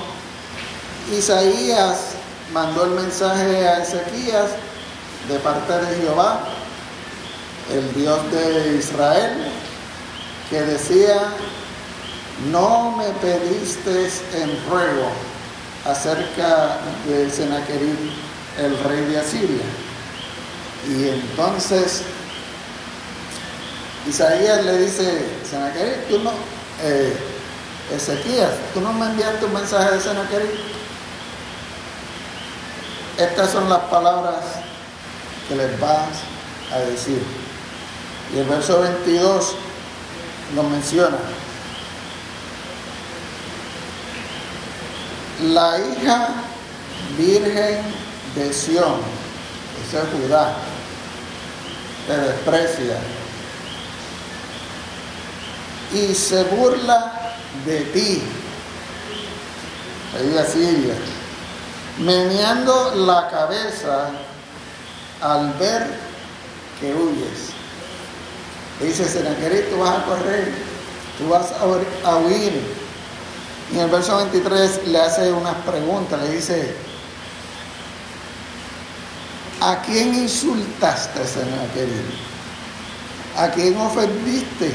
Isaías 1.18 2.12
mandó 2.54 2.86
el 2.86 2.92
mensaje 2.92 3.68
a 3.68 3.82
Ezequías 3.82 4.52
de 5.28 5.40
parte 5.40 5.74
de 5.74 6.02
Jehová, 6.02 6.42
el 7.72 7.94
Dios 7.94 8.32
de 8.32 8.78
Israel, 8.78 9.52
que 10.50 10.62
decía, 10.62 11.22
no 12.50 12.96
me 12.98 13.10
pediste 13.20 14.10
en 14.34 14.70
ruego 14.70 15.31
acerca 15.86 16.78
de 17.08 17.30
Senaquerib, 17.30 17.98
el 18.58 18.78
rey 18.84 19.06
de 19.06 19.20
Asiria. 19.20 19.64
Y 20.88 21.10
entonces 21.10 22.04
Isaías 24.08 24.66
le 24.66 24.80
dice, 24.80 25.26
Senaquerib, 25.50 26.08
tú 26.10 26.20
no, 26.20 26.32
eh, 26.84 27.14
Ezequías, 27.96 28.52
tú 28.74 28.82
no 28.82 28.94
me 28.94 29.06
enviaste 29.08 29.46
un 29.46 29.54
mensaje 29.54 29.96
de 29.96 30.02
Senaquerib. 30.02 30.60
Estas 33.18 33.52
son 33.52 33.70
las 33.70 33.82
palabras 33.82 34.44
que 35.48 35.56
les 35.56 35.80
vas 35.80 36.08
a 36.74 36.80
decir. 36.80 37.22
Y 38.34 38.40
el 38.40 38.46
verso 38.46 38.80
22 38.80 39.56
lo 40.56 40.64
menciona. 40.64 41.18
La 45.42 45.78
hija 45.80 46.28
virgen 47.18 47.82
de 48.36 48.54
Sión, 48.54 49.00
ese 49.88 49.98
es 49.98 50.04
Judá, 50.14 50.54
te 52.08 52.16
desprecia 52.16 52.98
y 55.94 56.14
se 56.14 56.44
burla 56.44 57.34
de 57.66 57.80
ti, 57.86 58.22
ahí 60.16 60.46
Siria, 60.48 60.94
meneando 61.98 62.94
la 62.96 63.28
cabeza 63.30 64.10
al 65.22 65.54
ver 65.54 65.88
que 66.80 66.94
huyes. 66.94 67.50
Dice 68.80 69.08
Senaquerit, 69.08 69.70
tú 69.70 69.80
vas 69.80 69.98
a 69.98 70.06
correr, 70.06 70.52
tú 71.18 71.30
vas 71.30 71.52
a 72.04 72.16
huir. 72.18 72.81
Y 73.72 73.76
en 73.76 73.82
el 73.82 73.90
verso 73.90 74.18
23 74.18 74.88
le 74.88 75.00
hace 75.00 75.32
unas 75.32 75.56
preguntas, 75.58 76.22
le 76.22 76.32
dice, 76.36 76.76
¿a 79.62 79.82
quién 79.82 80.14
insultaste, 80.14 81.26
Senaquerit? 81.26 82.32
¿A 83.38 83.50
quién 83.50 83.78
ofendiste? 83.78 84.74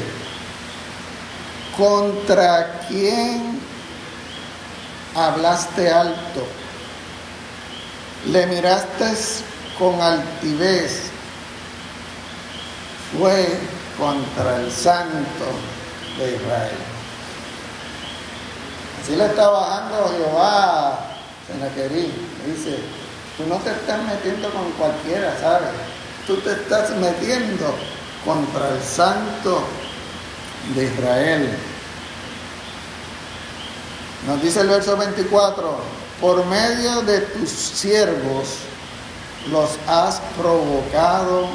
¿Contra 1.77 2.81
quién 2.89 3.61
hablaste 5.15 5.91
alto? 5.91 6.47
Le 8.29 8.47
miraste 8.47 9.13
con 9.79 10.01
altivez. 10.01 11.11
Fue 13.19 13.47
contra 13.99 14.57
el 14.57 14.73
santo 14.73 15.45
de 16.19 16.37
Israel. 16.37 16.96
Así 19.07 19.14
le 19.14 19.27
está 19.27 19.49
bajando 19.49 20.12
Jehová 20.19 20.99
Senaquerí. 21.47 22.12
Dice, 22.45 22.77
tú 23.37 23.47
no 23.49 23.55
te 23.59 23.71
estás 23.71 24.03
metiendo 24.03 24.51
con 24.51 24.69
cualquiera, 24.73 25.33
¿sabes? 25.40 25.69
Tú 26.27 26.38
te 26.38 26.51
estás 26.51 26.90
metiendo 26.90 27.73
contra 28.25 28.69
el 28.71 28.83
santo 28.83 29.62
de 30.75 30.87
Israel. 30.87 31.57
Nos 34.27 34.42
dice 34.42 34.62
el 34.62 34.71
verso 34.71 34.97
24, 34.97 35.79
por 36.21 36.45
medio 36.47 37.03
de 37.03 37.21
tus 37.21 37.49
siervos 37.49 38.57
los 39.53 39.71
has 39.87 40.21
provocado 40.37 41.47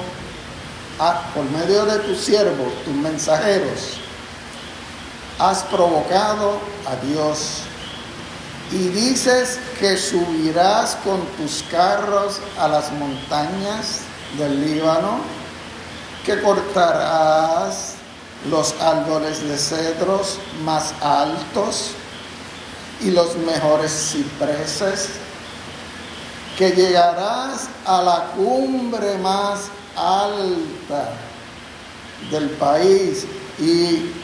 por 1.35 1.43
medio 1.51 1.83
de 1.83 1.99
tus 1.99 2.17
siervos, 2.17 2.71
tus 2.85 2.93
mensajeros, 2.93 3.99
has 5.41 5.63
provocado 5.63 6.59
a 6.85 6.95
Dios. 7.07 7.63
Y 8.71 8.89
dices 8.89 9.59
que 9.79 9.97
subirás 9.97 10.95
con 11.03 11.19
tus 11.37 11.63
carros 11.63 12.39
a 12.59 12.67
las 12.67 12.91
montañas 12.93 14.01
del 14.37 14.61
Líbano, 14.63 15.19
que 16.25 16.39
cortarás 16.41 17.95
los 18.49 18.73
árboles 18.79 19.43
de 19.43 19.57
cedros 19.57 20.37
más 20.63 20.93
altos 21.01 21.91
y 23.01 23.09
los 23.11 23.35
mejores 23.37 24.13
cipreses, 24.13 25.09
que 26.57 26.69
llegarás 26.69 27.67
a 27.85 28.01
la 28.03 28.25
cumbre 28.35 29.17
más 29.17 29.61
alta 29.95 31.09
del 32.29 32.51
país 32.51 33.25
y 33.59 34.20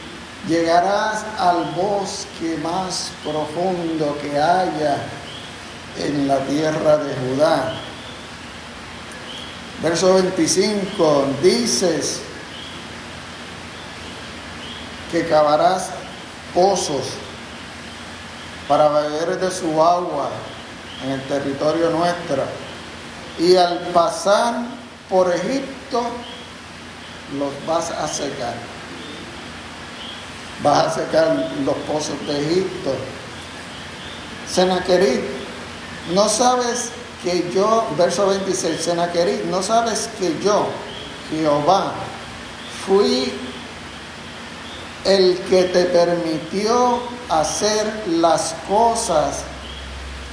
llegarás 0.47 1.25
al 1.37 1.65
bosque 1.75 2.57
más 2.63 3.11
profundo 3.23 4.17
que 4.21 4.39
haya 4.39 4.97
en 5.99 6.27
la 6.27 6.39
tierra 6.39 6.97
de 6.97 7.15
Judá. 7.15 7.73
Verso 9.81 10.15
25, 10.15 11.27
dices 11.43 12.21
que 15.11 15.27
cavarás 15.27 15.91
pozos 16.53 17.03
para 18.67 18.89
beber 18.89 19.39
de 19.39 19.51
su 19.51 19.81
agua 19.81 20.29
en 21.03 21.11
el 21.11 21.21
territorio 21.23 21.89
nuestro. 21.91 22.43
Y 23.39 23.55
al 23.55 23.79
pasar 23.93 24.55
por 25.09 25.31
Egipto 25.31 26.01
los 27.37 27.53
vas 27.67 27.91
a 27.91 28.07
secar. 28.07 28.76
Vas 30.63 30.87
a 30.87 30.91
secar 30.91 31.51
los 31.63 31.75
pozos 31.87 32.15
de 32.27 32.39
Egipto. 32.39 32.95
Senaquerit, 34.51 35.21
no 36.13 36.27
sabes 36.29 36.89
que 37.23 37.49
yo, 37.53 37.85
verso 37.97 38.27
26, 38.27 38.81
Senaquerit, 38.81 39.43
no 39.45 39.61
sabes 39.61 40.09
que 40.19 40.33
yo, 40.43 40.67
Jehová, 41.29 41.93
fui 42.85 43.33
el 45.05 45.37
que 45.49 45.63
te 45.65 45.85
permitió 45.85 46.99
hacer 47.29 48.03
las 48.07 48.55
cosas 48.67 49.43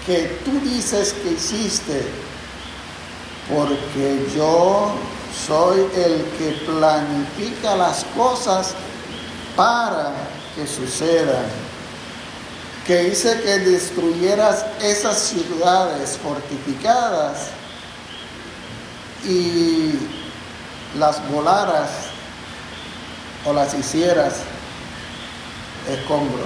que 0.07 0.41
tú 0.45 0.61
dices 0.61 1.13
que 1.13 1.33
hiciste 1.33 2.07
porque 3.49 4.27
yo 4.35 4.93
soy 5.47 5.81
el 5.81 6.25
que 6.39 6.53
planifica 6.65 7.77
las 7.77 8.05
cosas 8.17 8.75
para 9.57 10.13
que 10.55 10.67
sucedan. 10.67 11.47
Que 12.87 13.09
hice 13.09 13.41
que 13.41 13.59
destruyeras 13.61 14.67
esas 14.83 15.19
ciudades 15.19 16.19
fortificadas 16.23 17.49
y 19.25 19.95
las 20.99 21.27
volaras 21.31 21.89
o 23.47 23.53
las 23.55 23.73
hicieras 23.73 24.35
escombro. 25.89 26.45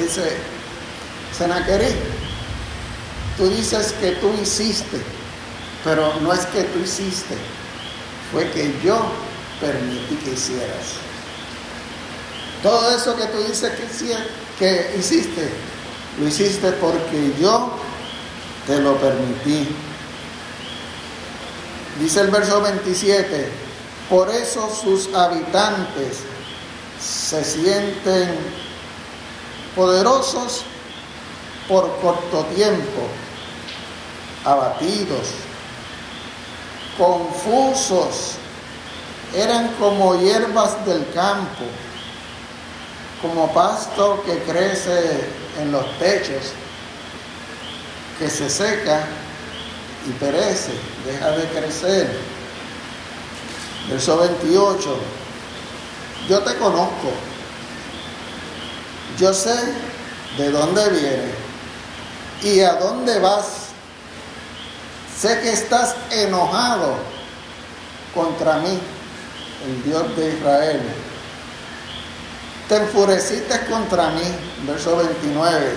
Dice, 0.00 0.38
Senaquerí, 1.36 1.94
tú 3.36 3.50
dices 3.50 3.92
que 4.00 4.12
tú 4.12 4.32
hiciste 4.40 5.16
pero 5.86 6.12
no 6.20 6.32
es 6.32 6.44
que 6.46 6.64
tú 6.64 6.80
hiciste, 6.80 7.36
fue 8.32 8.50
que 8.50 8.74
yo 8.84 9.00
permití 9.60 10.16
que 10.16 10.32
hicieras. 10.32 10.98
Todo 12.66 12.90
eso 12.90 13.14
que 13.14 13.26
tú 13.26 13.38
dices 13.44 13.70
que, 13.78 14.16
que 14.58 14.98
hiciste, 14.98 15.48
lo 16.18 16.26
hiciste 16.26 16.72
porque 16.72 17.32
yo 17.38 17.70
te 18.66 18.80
lo 18.80 18.96
permití. 18.96 19.68
Dice 22.00 22.22
el 22.22 22.30
verso 22.32 22.60
27, 22.60 23.52
por 24.10 24.28
eso 24.30 24.68
sus 24.68 25.14
habitantes 25.14 26.24
se 27.00 27.44
sienten 27.44 28.36
poderosos 29.76 30.64
por 31.68 31.96
corto 32.00 32.46
tiempo, 32.46 33.06
abatidos, 34.44 35.28
confusos, 36.98 38.32
eran 39.36 39.68
como 39.78 40.20
hierbas 40.20 40.84
del 40.84 41.08
campo, 41.14 41.62
como 43.26 43.52
pasto 43.52 44.22
que 44.24 44.38
crece 44.44 45.24
en 45.60 45.72
los 45.72 45.84
techos, 45.98 46.52
que 48.18 48.30
se 48.30 48.48
seca 48.48 49.04
y 50.08 50.12
perece, 50.12 50.72
deja 51.04 51.30
de 51.30 51.44
crecer. 51.48 52.08
Verso 53.88 54.18
28, 54.18 54.96
yo 56.28 56.40
te 56.40 56.54
conozco, 56.56 57.10
yo 59.18 59.32
sé 59.32 59.56
de 60.38 60.50
dónde 60.50 60.88
vienes 60.90 61.34
y 62.42 62.60
a 62.60 62.74
dónde 62.74 63.18
vas. 63.18 63.66
Sé 65.18 65.40
que 65.40 65.52
estás 65.52 65.96
enojado 66.10 66.94
contra 68.14 68.58
mí, 68.58 68.78
el 69.66 69.82
Dios 69.84 70.16
de 70.16 70.28
Israel. 70.34 71.05
Te 72.68 72.76
enfureciste 72.76 73.60
contra 73.66 74.08
mí, 74.10 74.24
verso 74.66 74.96
29. 74.96 75.72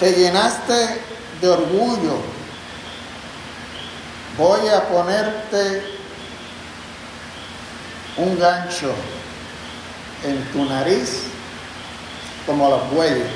Te 0.00 0.12
llenaste 0.12 1.02
de 1.42 1.48
orgullo. 1.48 2.22
Voy 4.38 4.66
a 4.68 4.88
ponerte 4.88 5.94
un 8.16 8.38
gancho 8.38 8.94
en 10.24 10.42
tu 10.52 10.64
nariz 10.64 11.24
como 12.46 12.70
los 12.70 12.90
bueyes. 12.90 13.28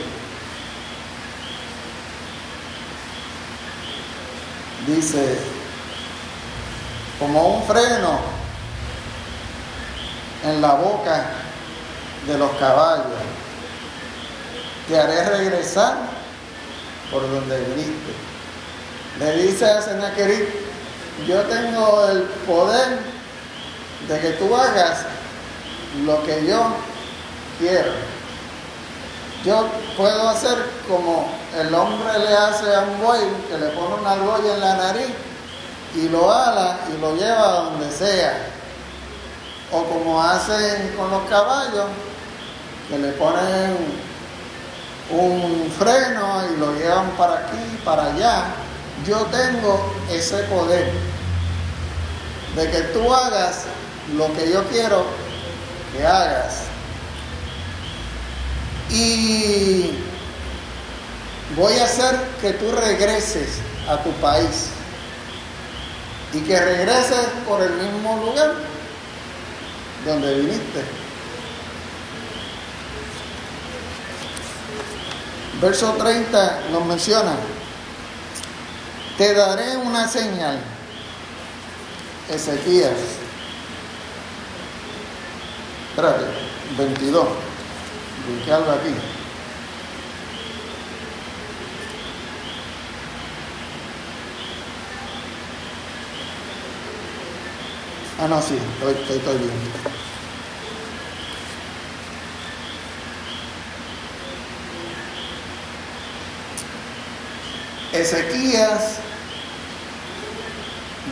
Dice, 4.86 5.38
como 7.18 7.56
un 7.56 7.62
freno 7.64 8.20
en 10.44 10.62
la 10.62 10.74
boca 10.74 11.47
de 12.28 12.38
los 12.38 12.50
caballos. 12.52 13.06
Te 14.86 14.98
haré 14.98 15.24
regresar 15.24 15.96
por 17.10 17.22
donde 17.22 17.58
viniste. 17.60 18.12
Le 19.18 19.32
dice 19.42 19.64
a 19.64 19.82
Senaquerib, 19.82 20.46
yo 21.26 21.40
tengo 21.42 22.08
el 22.10 22.22
poder 22.46 22.98
de 24.08 24.20
que 24.20 24.30
tú 24.32 24.54
hagas 24.54 25.06
lo 26.04 26.22
que 26.22 26.46
yo 26.46 26.60
quiero. 27.58 27.92
Yo 29.44 29.66
puedo 29.96 30.28
hacer 30.28 30.58
como 30.86 31.28
el 31.58 31.74
hombre 31.74 32.18
le 32.18 32.36
hace 32.36 32.74
a 32.74 32.80
un 32.80 33.00
buey, 33.00 33.20
que 33.48 33.56
le 33.56 33.68
pone 33.68 33.94
una 33.94 34.12
argolla 34.12 34.54
en 34.54 34.60
la 34.60 34.76
nariz 34.76 35.08
y 35.94 36.08
lo 36.08 36.30
ala 36.30 36.78
y 36.94 37.00
lo 37.00 37.16
lleva 37.16 37.48
a 37.48 37.60
donde 37.62 37.90
sea. 37.90 38.36
O 39.72 39.82
como 39.84 40.22
hacen 40.22 40.94
con 40.96 41.10
los 41.10 41.22
caballos, 41.28 41.86
que 42.88 42.98
le 42.98 43.08
ponen 43.12 43.76
un 45.10 45.70
freno 45.78 46.42
y 46.52 46.58
lo 46.58 46.74
llevan 46.74 47.10
para 47.12 47.34
aquí, 47.34 47.78
para 47.84 48.06
allá. 48.06 48.44
Yo 49.06 49.18
tengo 49.26 49.94
ese 50.10 50.38
poder 50.44 50.90
de 52.56 52.70
que 52.70 52.80
tú 52.92 53.12
hagas 53.12 53.64
lo 54.16 54.32
que 54.34 54.50
yo 54.50 54.64
quiero 54.68 55.04
que 55.92 56.06
hagas. 56.06 56.62
Y 58.90 59.90
voy 61.56 61.78
a 61.78 61.84
hacer 61.84 62.16
que 62.40 62.52
tú 62.54 62.72
regreses 62.72 63.58
a 63.88 63.98
tu 64.02 64.10
país 64.12 64.70
y 66.32 66.40
que 66.40 66.58
regreses 66.58 67.26
por 67.46 67.62
el 67.62 67.72
mismo 67.72 68.16
lugar 68.24 68.54
donde 70.04 70.34
viniste. 70.40 71.07
Verso 75.60 75.92
30 75.94 76.60
nos 76.70 76.86
menciona, 76.86 77.32
te 79.16 79.34
daré 79.34 79.76
una 79.76 80.06
señal, 80.06 80.60
Ezequías. 82.28 82.92
Espérate, 85.90 86.26
22, 86.78 87.26
busqué 88.36 88.52
algo 88.52 88.70
aquí. 88.70 88.94
Ah, 98.20 98.28
no, 98.28 98.40
sí, 98.40 98.56
estoy, 98.74 98.94
estoy, 98.94 99.16
estoy 99.16 99.38
bien. 99.38 100.07
Ezequías 107.92 108.98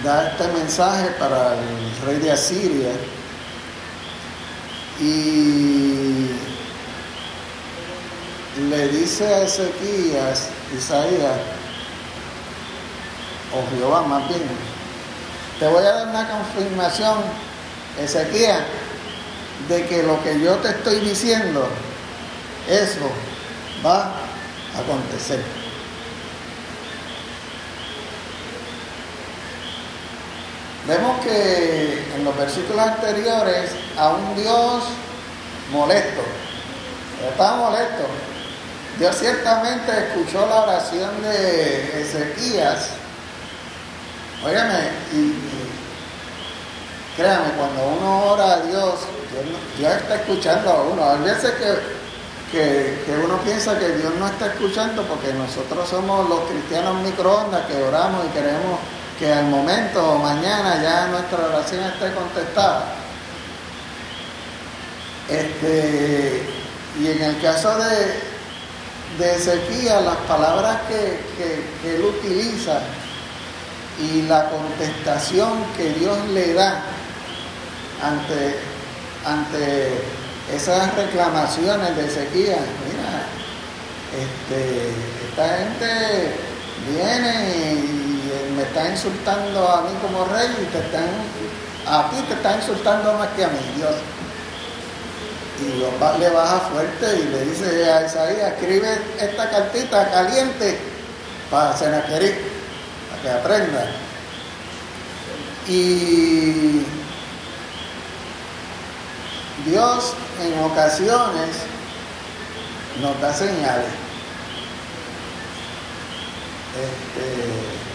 da 0.04 0.28
este 0.28 0.48
mensaje 0.48 1.08
para 1.18 1.54
el 1.54 2.06
rey 2.06 2.18
de 2.18 2.32
Asiria 2.32 2.90
y 5.00 6.30
le 8.68 8.88
dice 8.88 9.26
a 9.26 9.42
Ezequías, 9.42 10.48
Isaías, 10.76 11.38
o 13.54 13.76
Jehová 13.76 14.02
más 14.02 14.28
bien, 14.28 14.42
te 15.58 15.66
voy 15.68 15.84
a 15.84 15.92
dar 15.92 16.08
una 16.08 16.28
confirmación, 16.28 17.18
Ezequías, 17.98 18.60
de 19.68 19.86
que 19.86 20.02
lo 20.02 20.22
que 20.22 20.38
yo 20.40 20.56
te 20.56 20.68
estoy 20.68 21.00
diciendo, 21.00 21.66
eso 22.68 23.10
va 23.84 24.12
a 24.74 24.80
acontecer. 24.80 25.65
Vemos 30.86 31.20
que 31.24 32.04
en 32.14 32.24
los 32.24 32.36
versículos 32.36 32.78
anteriores 32.78 33.72
a 33.98 34.10
un 34.10 34.36
Dios 34.36 34.84
molesto, 35.72 36.20
estaba 37.28 37.56
molesto. 37.56 38.04
Dios 38.98 39.16
ciertamente 39.16 39.90
escuchó 39.90 40.46
la 40.46 40.62
oración 40.62 41.10
de 41.22 42.02
Ezequías. 42.02 42.90
Óigame, 44.44 44.90
y, 45.12 45.34
créame, 47.16 47.50
cuando 47.58 47.88
uno 47.88 48.24
ora 48.32 48.52
a 48.52 48.60
Dios, 48.60 49.00
Dios, 49.32 49.44
Dios 49.78 49.92
está 49.92 50.14
escuchando 50.16 50.70
a 50.70 50.82
uno. 50.82 51.10
Hay 51.10 51.18
veces 51.20 51.50
que 51.52 51.96
que, 52.50 53.02
que, 53.04 53.12
uno 53.24 53.38
piensa 53.38 53.76
que 53.76 53.88
Dios 53.88 54.14
no 54.20 54.26
está 54.28 54.46
escuchando 54.46 55.02
porque 55.02 55.32
nosotros 55.32 55.88
somos 55.88 56.28
los 56.28 56.48
cristianos 56.48 57.02
microondas 57.02 57.66
que 57.66 57.82
oramos 57.82 58.24
y 58.26 58.28
queremos 58.28 58.78
que 59.18 59.32
al 59.32 59.46
momento 59.46 60.12
o 60.12 60.18
mañana 60.18 60.82
ya 60.82 61.06
nuestra 61.08 61.46
oración 61.46 61.84
esté 61.84 62.12
contestada. 62.12 62.84
Este, 65.28 66.42
y 67.00 67.08
en 67.08 67.22
el 67.22 67.40
caso 67.40 67.76
de, 67.78 69.24
de 69.24 69.34
Ezequiel, 69.36 70.04
las 70.04 70.18
palabras 70.28 70.82
que, 70.88 71.20
que, 71.36 71.96
él 71.96 72.04
utiliza 72.04 72.80
y 73.98 74.22
la 74.22 74.48
contestación 74.50 75.64
que 75.76 75.90
Dios 75.94 76.18
le 76.28 76.52
da 76.52 76.82
ante, 78.02 78.58
ante 79.24 80.00
esas 80.54 80.94
reclamaciones 80.94 81.96
de 81.96 82.06
Ezequiel, 82.06 82.58
mira, 82.86 83.26
este, 84.12 84.92
esta 85.28 85.58
gente 85.58 86.36
viene 86.86 87.54
y 87.54 88.15
me 88.56 88.62
está 88.62 88.88
insultando 88.88 89.68
a 89.68 89.82
mí 89.82 89.90
como 90.00 90.24
rey 90.24 90.48
y 90.62 90.64
te 90.66 90.78
están, 90.78 91.08
a 91.86 92.10
ti 92.10 92.16
te 92.26 92.34
está 92.34 92.56
insultando 92.56 93.12
más 93.14 93.28
que 93.28 93.44
a 93.44 93.48
mí, 93.48 93.58
Dios. 93.76 93.94
Y 95.60 96.20
le 96.20 96.30
baja 96.30 96.60
fuerte 96.70 97.18
y 97.18 97.24
le 97.28 97.44
dice 97.46 97.90
a 97.90 98.06
Isaías, 98.06 98.52
escribe 98.52 98.98
esta 99.18 99.50
cartita 99.50 100.10
caliente 100.10 100.78
para 101.50 101.76
Senaquerib, 101.76 102.34
para 103.10 103.22
que 103.22 103.30
aprenda. 103.30 103.86
Y 105.68 106.84
Dios 109.66 110.14
en 110.42 110.64
ocasiones 110.64 111.56
nos 113.00 113.20
da 113.20 113.32
señales. 113.32 114.06
Este, 116.76 117.85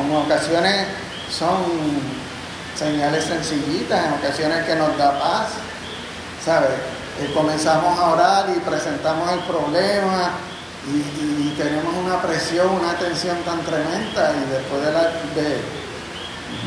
en 0.00 0.16
ocasiones 0.16 0.86
son 1.30 1.64
señales 2.76 3.24
sencillitas, 3.24 4.06
en 4.06 4.12
ocasiones 4.14 4.64
que 4.64 4.74
nos 4.76 4.96
da 4.96 5.18
paz, 5.18 5.48
¿sabes? 6.44 6.70
Y 7.22 7.32
comenzamos 7.32 7.98
a 7.98 8.10
orar 8.10 8.46
y 8.56 8.60
presentamos 8.60 9.32
el 9.32 9.40
problema 9.40 10.30
y, 10.86 11.54
tenemos 11.58 11.92
una 11.94 12.22
presión, 12.22 12.68
una 12.68 12.94
tensión 12.94 13.36
tan 13.42 13.60
tremenda 13.62 14.32
y 14.32 14.50
después 14.52 14.80
de 14.84 14.92
la, 14.92 15.10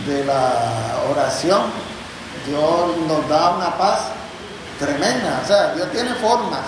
de, 0.05 0.25
la 0.25 0.99
oración, 1.09 1.61
Dios 2.45 2.97
nos 3.07 3.29
da 3.29 3.51
una 3.55 3.77
paz 3.77 4.09
tremenda. 4.79 5.39
O 5.43 5.47
sea, 5.47 5.73
Dios 5.73 5.89
tiene 5.91 6.13
formas 6.15 6.59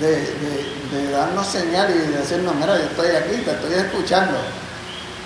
de, 0.00 1.10
darnos 1.12 1.46
señales 1.46 1.96
y 1.96 2.10
de 2.10 2.18
decirnos, 2.18 2.54
mira, 2.54 2.78
yo 2.78 2.84
estoy 2.84 3.08
aquí, 3.08 3.36
te 3.42 3.50
estoy 3.50 3.74
escuchando. 3.74 4.38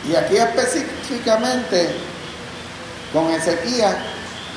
Y 0.09 0.14
aquí 0.14 0.36
específicamente 0.36 1.90
con 3.12 3.30
Ezequiel 3.32 3.97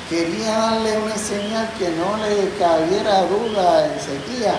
quería 0.10 0.58
darle 0.58 0.98
una 0.98 1.18
señal 1.18 1.70
que 1.78 1.90
no 1.90 2.18
le 2.18 2.50
cabiera 2.58 3.22
duda 3.24 3.78
a 3.78 3.86
Ezequiel 3.96 4.56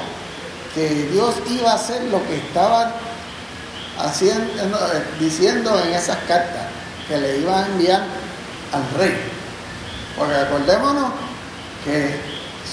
que 0.74 0.88
Dios 1.12 1.34
iba 1.48 1.72
a 1.72 1.74
hacer 1.74 2.02
lo 2.04 2.24
que 2.26 2.36
estaba 2.36 2.92
haciendo, 3.98 4.78
diciendo 5.18 5.80
en 5.84 5.94
esas 5.94 6.16
cartas 6.28 6.66
que 7.08 7.16
le 7.18 7.38
iba 7.38 7.62
a 7.62 7.66
enviar 7.66 8.02
al 8.72 8.98
rey. 8.98 9.16
Porque 10.16 10.34
acordémonos 10.34 11.12
que 11.84 12.14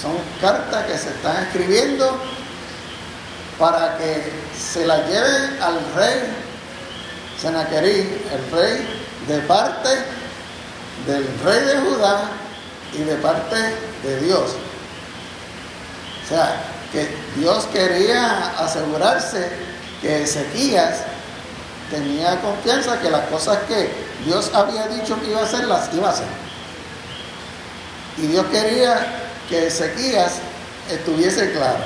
son 0.00 0.12
cartas 0.40 0.84
que 0.86 0.96
se 0.96 1.08
están 1.10 1.42
escribiendo 1.44 2.20
para 3.58 3.98
que 3.98 4.32
se 4.56 4.86
las 4.86 5.08
lleven 5.08 5.60
al 5.60 5.80
rey 5.96 6.47
Senaquerí, 7.40 8.22
el 8.32 8.50
rey 8.50 8.86
de 9.28 9.38
parte 9.40 9.88
del 11.06 11.26
rey 11.44 11.64
de 11.64 11.78
Judá 11.80 12.30
y 12.92 13.02
de 13.02 13.14
parte 13.16 13.56
de 14.02 14.20
Dios. 14.20 14.50
O 16.24 16.28
sea, 16.28 16.60
que 16.92 17.08
Dios 17.36 17.66
quería 17.72 18.58
asegurarse 18.58 19.50
que 20.00 20.22
Ezequías 20.22 21.00
tenía 21.90 22.40
confianza 22.40 23.00
que 23.00 23.10
las 23.10 23.26
cosas 23.26 23.58
que 23.68 23.90
Dios 24.24 24.50
había 24.54 24.88
dicho 24.88 25.18
que 25.20 25.30
iba 25.30 25.40
a 25.40 25.44
hacer, 25.44 25.66
las 25.66 25.92
iba 25.94 26.08
a 26.08 26.12
hacer. 26.12 26.26
Y 28.16 28.26
Dios 28.26 28.46
quería 28.46 29.06
que 29.48 29.68
Ezequías 29.68 30.32
estuviese 30.90 31.52
claro. 31.52 31.84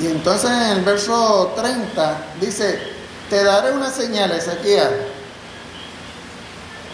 Y 0.00 0.06
entonces 0.06 0.50
en 0.50 0.78
el 0.78 0.80
verso 0.82 1.52
30 1.56 2.16
dice, 2.40 2.97
te 3.28 3.44
daré 3.44 3.72
una 3.72 3.90
señal, 3.90 4.30
Ezequías. 4.32 4.90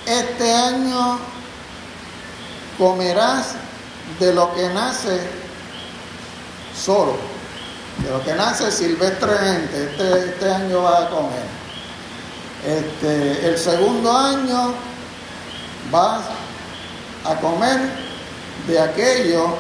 Este 0.07 0.53
año 0.53 1.19
comerás 2.79 3.55
de 4.19 4.35
lo 4.35 4.55
que 4.55 4.69
nace 4.69 5.21
solo. 6.77 7.17
De 7.99 8.11
lo 8.11 8.23
que 8.25 8.35
nace 8.35 8.71
silvestremente, 8.73 9.85
este, 9.85 10.31
este 10.31 10.53
año 10.53 10.83
va 10.83 11.05
a 11.05 11.11
comer. 11.11 11.45
Este, 12.67 13.49
el 13.49 13.59
segundo 13.59 14.11
año 14.11 14.75
vas 15.91 16.23
a 17.25 17.37
comer 17.37 17.81
de 18.67 18.81
aquello 18.81 19.57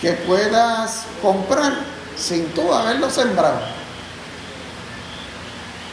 que 0.00 0.12
puedas 0.12 1.04
comprar 1.22 1.72
sin 2.16 2.46
tú 2.52 2.72
haberlo 2.72 3.08
sembrado. 3.10 3.73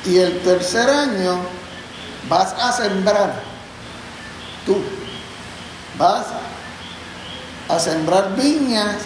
Y 0.05 0.17
el 0.17 0.39
tercer 0.41 0.89
año 0.89 1.39
vas 2.27 2.53
a 2.53 2.71
sembrar 2.71 3.33
tú. 4.65 4.81
Vas 5.97 6.25
a 7.69 7.79
sembrar 7.79 8.35
viñas 8.35 8.97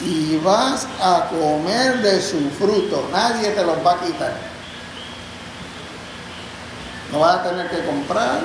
y 0.00 0.36
vas 0.38 0.86
a 1.00 1.28
comer 1.28 2.02
de 2.02 2.20
su 2.20 2.50
fruto. 2.50 3.08
Nadie 3.12 3.50
te 3.50 3.64
los 3.64 3.84
va 3.84 3.92
a 3.92 4.00
quitar. 4.00 4.32
No 7.12 7.20
vas 7.20 7.36
a 7.36 7.42
tener 7.44 7.70
que 7.70 7.84
comprar, 7.86 8.40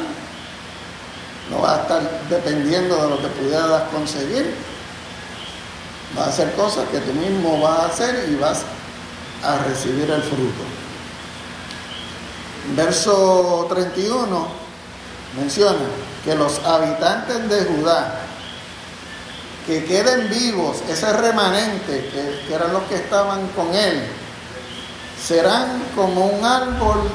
no 1.50 1.60
vas 1.60 1.80
a 1.80 1.82
estar 1.82 2.02
dependiendo 2.30 3.02
de 3.02 3.10
lo 3.10 3.20
que 3.20 3.28
pudieras 3.28 3.84
conseguir. 3.92 4.54
Vas 6.16 6.28
a 6.28 6.30
hacer 6.30 6.54
cosas 6.54 6.88
que 6.90 7.00
tú 7.00 7.14
mismo 7.14 7.60
vas 7.62 7.80
a 7.80 7.86
hacer 7.88 8.30
y 8.30 8.36
vas 8.36 8.62
a 9.44 9.58
recibir 9.64 10.10
el 10.10 10.22
fruto. 10.22 10.79
Verso 12.76 13.66
31 13.70 14.48
menciona 15.38 15.78
que 16.24 16.36
los 16.36 16.60
habitantes 16.66 17.50
de 17.50 17.66
Judá 17.66 18.20
que 19.66 19.86
queden 19.86 20.30
vivos, 20.30 20.78
ese 20.90 21.14
remanente 21.14 22.10
que, 22.48 22.54
eran 22.54 22.74
los 22.74 22.84
que 22.84 22.96
estaban 22.96 23.48
con 23.50 23.74
él, 23.76 24.04
serán 25.24 25.84
como 25.96 26.26
un 26.26 26.44
árbol 26.44 27.08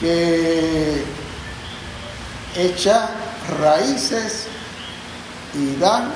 que 0.00 1.04
echa 2.56 3.10
raíces 3.60 4.46
y 5.54 5.76
dan 5.76 6.10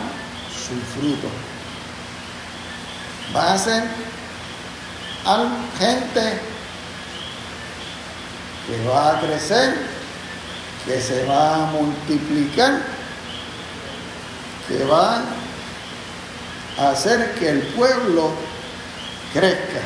su 0.50 0.74
fruto. 0.98 1.28
Va 3.34 3.52
a 3.52 3.58
ser 3.58 3.84
gente 5.78 6.51
que 8.66 8.88
va 8.88 9.16
a 9.16 9.20
crecer, 9.20 9.74
que 10.86 11.00
se 11.00 11.24
va 11.26 11.54
a 11.54 11.66
multiplicar 11.72 12.80
que 14.68 14.84
va 14.84 15.22
a 16.78 16.90
hacer 16.90 17.34
que 17.34 17.50
el 17.50 17.62
pueblo 17.74 18.30
crezca. 19.32 19.80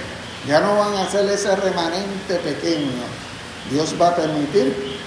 Ya 0.47 0.61
no 0.61 0.77
van 0.77 0.95
a 0.95 1.11
ser 1.11 1.29
ese 1.29 1.55
remanente 1.57 2.37
pequeño. 2.37 2.93
Dios 3.71 3.95
va 4.01 4.09
a 4.09 4.17
permitir 4.17 4.99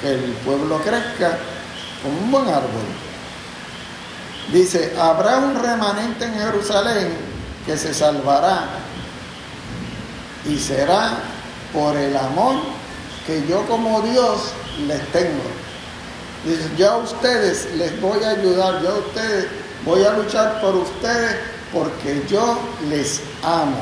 que 0.00 0.12
el 0.12 0.32
pueblo 0.44 0.80
crezca 0.80 1.38
como 2.02 2.18
un 2.18 2.30
buen 2.30 2.48
árbol. 2.48 2.86
Dice, 4.52 4.94
habrá 4.98 5.38
un 5.38 5.60
remanente 5.60 6.24
en 6.24 6.34
Jerusalén 6.34 7.08
que 7.66 7.76
se 7.76 7.92
salvará 7.92 8.64
y 10.48 10.56
será 10.56 11.18
por 11.72 11.96
el 11.96 12.16
amor 12.16 12.56
que 13.26 13.46
yo 13.48 13.66
como 13.66 14.02
Dios 14.02 14.52
les 14.86 15.04
tengo. 15.12 15.42
Dice, 16.44 16.70
yo 16.76 16.90
a 16.92 16.96
ustedes 16.98 17.68
les 17.74 18.00
voy 18.00 18.22
a 18.22 18.30
ayudar, 18.30 18.80
yo 18.82 18.90
a 18.90 18.98
ustedes 18.98 19.46
voy 19.84 20.04
a 20.04 20.12
luchar 20.12 20.60
por 20.60 20.76
ustedes 20.76 21.36
porque 21.72 22.22
yo 22.28 22.58
les 22.88 23.20
amo. 23.42 23.78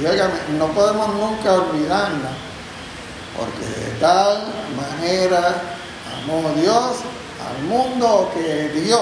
Y 0.00 0.06
oigan, 0.06 0.30
no 0.58 0.68
podemos 0.68 1.08
nunca 1.14 1.54
olvidarnos, 1.54 2.32
porque 3.36 3.80
de 3.80 3.90
tal 4.00 4.44
manera 4.76 5.54
amó 6.22 6.52
Dios 6.60 6.98
al 7.46 7.62
mundo 7.64 8.30
que 8.34 8.70
dio 8.80 9.00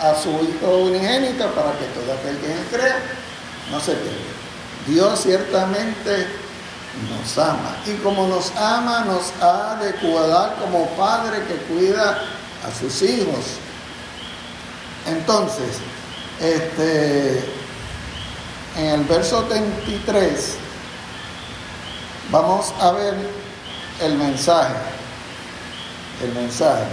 a 0.00 0.14
su 0.14 0.30
Hijo 0.30 0.76
unigénito 0.84 1.46
para 1.52 1.72
que 1.72 1.84
todo 1.94 2.12
aquel 2.12 2.36
que 2.38 2.76
crea 2.76 2.98
no 3.70 3.78
se 3.80 3.92
pierda. 3.92 4.30
Dios 4.86 5.20
ciertamente 5.20 6.26
nos 7.08 7.38
ama. 7.38 7.76
Y 7.86 7.94
como 8.02 8.26
nos 8.26 8.54
ama, 8.56 9.04
nos 9.04 9.32
ha 9.40 9.76
de 9.76 9.94
cuidar 9.94 10.56
como 10.56 10.86
padre 10.96 11.44
que 11.46 11.54
cuida 11.72 12.22
a 12.66 12.78
sus 12.78 13.02
hijos. 13.02 13.58
Entonces, 15.06 15.78
este, 16.40 17.38
en 18.76 18.86
el 18.86 19.04
verso 19.04 19.46
23, 19.48 20.56
vamos 22.30 22.72
a 22.80 22.92
ver 22.92 23.14
el 24.00 24.14
mensaje, 24.14 24.74
el 26.22 26.32
mensaje 26.32 26.84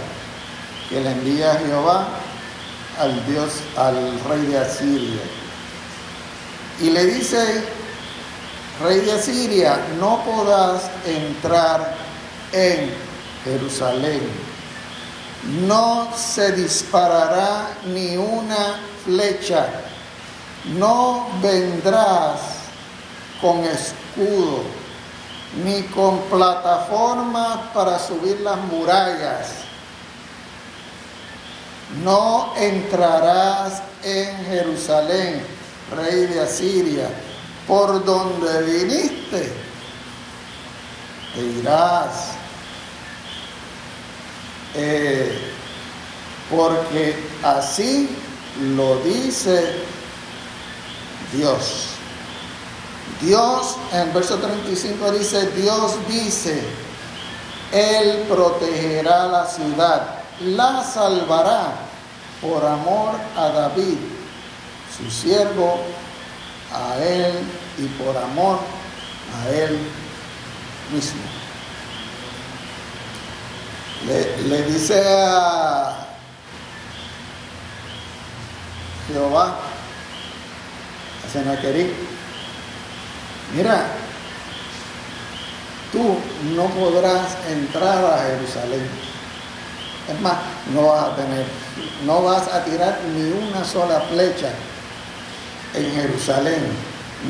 que 0.88 1.00
le 1.00 1.10
envía 1.10 1.54
Jehová 1.66 2.08
al 2.98 3.26
Dios, 3.26 3.52
al 3.76 4.18
rey 4.28 4.46
de 4.46 4.58
Asiria. 4.58 5.22
Y 6.80 6.90
le 6.90 7.06
dice 7.06 7.64
rey 8.80 9.00
de 9.00 9.12
Asiria, 9.12 9.78
no 9.98 10.22
podrás 10.24 10.90
entrar 11.04 11.94
en 12.52 12.92
Jerusalén. 13.44 14.20
No 15.66 16.08
se 16.16 16.52
disparará 16.52 17.68
ni 17.86 18.16
una 18.16 18.80
flecha. 19.04 19.68
No 20.76 21.28
vendrás 21.40 22.40
con 23.40 23.64
escudo, 23.64 24.62
ni 25.64 25.82
con 25.84 26.18
plataforma 26.22 27.70
para 27.72 27.98
subir 27.98 28.40
las 28.40 28.58
murallas. 28.58 29.48
No 32.04 32.52
entrarás 32.56 33.82
en 34.02 34.44
Jerusalén, 34.44 35.42
rey 35.96 36.26
de 36.26 36.40
Asiria 36.40 37.08
por 37.68 38.02
donde 38.04 38.62
viniste, 38.62 39.52
te 41.34 41.40
irás. 41.60 42.30
Eh, 44.74 45.52
porque 46.50 47.14
así 47.42 48.08
lo 48.74 48.96
dice 49.00 49.82
Dios. 51.32 51.90
Dios, 53.20 53.76
en 53.92 54.14
verso 54.14 54.38
35 54.38 55.12
dice, 55.12 55.50
Dios 55.50 55.96
dice, 56.08 56.62
Él 57.72 58.24
protegerá 58.28 59.26
la 59.26 59.46
ciudad, 59.46 60.20
la 60.40 60.84
salvará 60.84 61.72
por 62.40 62.64
amor 62.64 63.14
a 63.36 63.48
David, 63.48 63.96
su 64.96 65.10
siervo, 65.10 65.80
a 66.72 66.96
Él 66.98 67.40
y 67.78 67.86
por 68.02 68.16
amor 68.16 68.58
a 69.36 69.50
Él 69.50 69.78
mismo. 70.92 71.22
Le, 74.06 74.62
dice 74.62 75.02
a 75.06 76.06
Jehová, 79.08 79.56
a 81.26 81.32
Senaquerí, 81.32 81.92
mira, 83.54 83.86
tú 85.92 86.16
no 86.54 86.66
podrás 86.66 87.36
entrar 87.48 88.04
a 88.04 88.22
Jerusalén. 88.24 88.88
Es 90.08 90.20
más, 90.20 90.36
no 90.72 90.88
vas 90.88 91.08
a 91.08 91.16
tener, 91.16 91.44
no 92.06 92.22
vas 92.22 92.48
a 92.48 92.64
tirar 92.64 92.98
ni 93.14 93.30
una 93.30 93.64
sola 93.64 94.00
flecha 94.02 94.52
en 95.74 95.92
Jerusalén. 95.92 96.62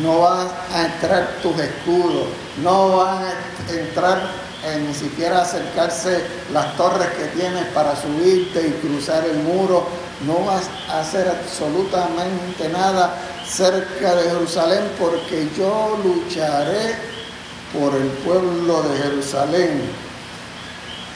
No 0.03 0.21
vas 0.21 0.49
a 0.75 0.87
entrar 0.87 1.39
tus 1.43 1.59
escudos, 1.59 2.29
no 2.63 2.99
van 2.99 3.25
a 3.25 3.33
entrar 3.71 4.49
ni 4.87 4.93
siquiera 4.93 5.43
acercarse 5.43 6.25
las 6.53 6.77
torres 6.77 7.09
que 7.11 7.27
tienes 7.39 7.65
para 7.69 7.97
subirte 7.97 8.69
y 8.69 8.87
cruzar 8.87 9.25
el 9.25 9.39
muro. 9.39 9.87
No 10.27 10.45
vas 10.45 10.65
a 10.91 11.01
hacer 11.01 11.29
absolutamente 11.29 12.69
nada 12.69 13.15
cerca 13.49 14.17
de 14.17 14.31
Jerusalén 14.31 14.83
porque 14.99 15.49
yo 15.57 15.99
lucharé 16.05 16.97
por 17.73 17.95
el 17.95 18.09
pueblo 18.25 18.83
de 18.83 18.99
Jerusalén. 18.99 19.83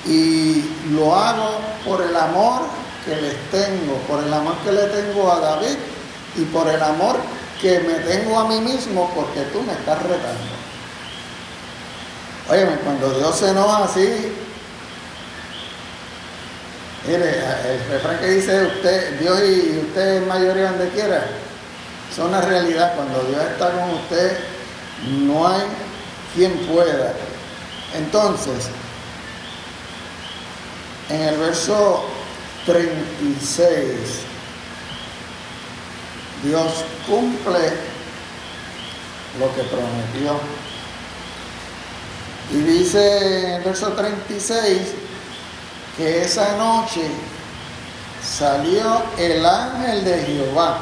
Y 0.07 0.65
lo 0.91 1.15
hago 1.15 1.59
por 1.85 2.03
el 2.03 2.17
amor 2.17 2.63
que 3.05 3.17
les 3.17 3.37
tengo, 3.51 3.97
por 4.09 4.23
el 4.23 4.33
amor 4.33 4.55
que 4.65 4.73
le 4.73 4.85
tengo 4.87 5.31
a 5.31 5.41
David 5.41 5.77
y 6.37 6.45
por 6.47 6.69
el 6.69 6.83
amor 6.83 7.17
que 7.61 7.81
me 7.81 7.95
tengo 7.95 8.39
a 8.39 8.49
mí 8.49 8.61
mismo 8.61 9.11
porque 9.15 9.43
tú 9.53 9.63
me 9.63 9.73
estás 9.73 10.03
retando. 10.03 10.63
Oye, 12.51 12.67
cuando 12.85 13.11
Dios 13.19 13.37
se 13.37 13.51
enoja 13.51 13.85
así, 13.85 14.33
mire, 17.07 17.39
el 17.39 17.89
refrán 17.89 18.19
que 18.19 18.27
dice 18.27 18.67
usted, 18.67 19.21
Dios 19.21 19.41
y 19.41 19.79
usted 19.79 20.23
es 20.23 20.27
mayoría 20.27 20.71
donde 20.71 20.89
quiera, 20.91 21.25
son 22.15 22.29
una 22.29 22.41
realidad. 22.41 22.95
Cuando 22.97 23.23
Dios 23.25 23.41
está 23.53 23.71
con 23.71 23.91
usted, 23.91 24.39
no 25.09 25.49
hay 25.49 25.63
quien 26.35 26.53
pueda. 26.67 27.15
Entonces, 27.95 28.69
en 31.09 31.23
el 31.23 31.37
verso 31.39 32.05
36, 32.67 34.32
Dios 36.43 36.85
cumple 37.07 37.73
lo 39.39 39.55
que 39.55 39.63
prometió. 39.63 40.41
Y 42.51 42.57
dice 42.57 43.47
en 43.47 43.53
el 43.53 43.63
verso 43.63 43.93
36 43.93 44.81
que 45.97 46.23
esa 46.23 46.57
noche 46.57 47.09
salió 48.23 49.05
el 49.19 49.47
ángel 49.47 50.05
de 50.05 50.25
Jehová 50.25 50.79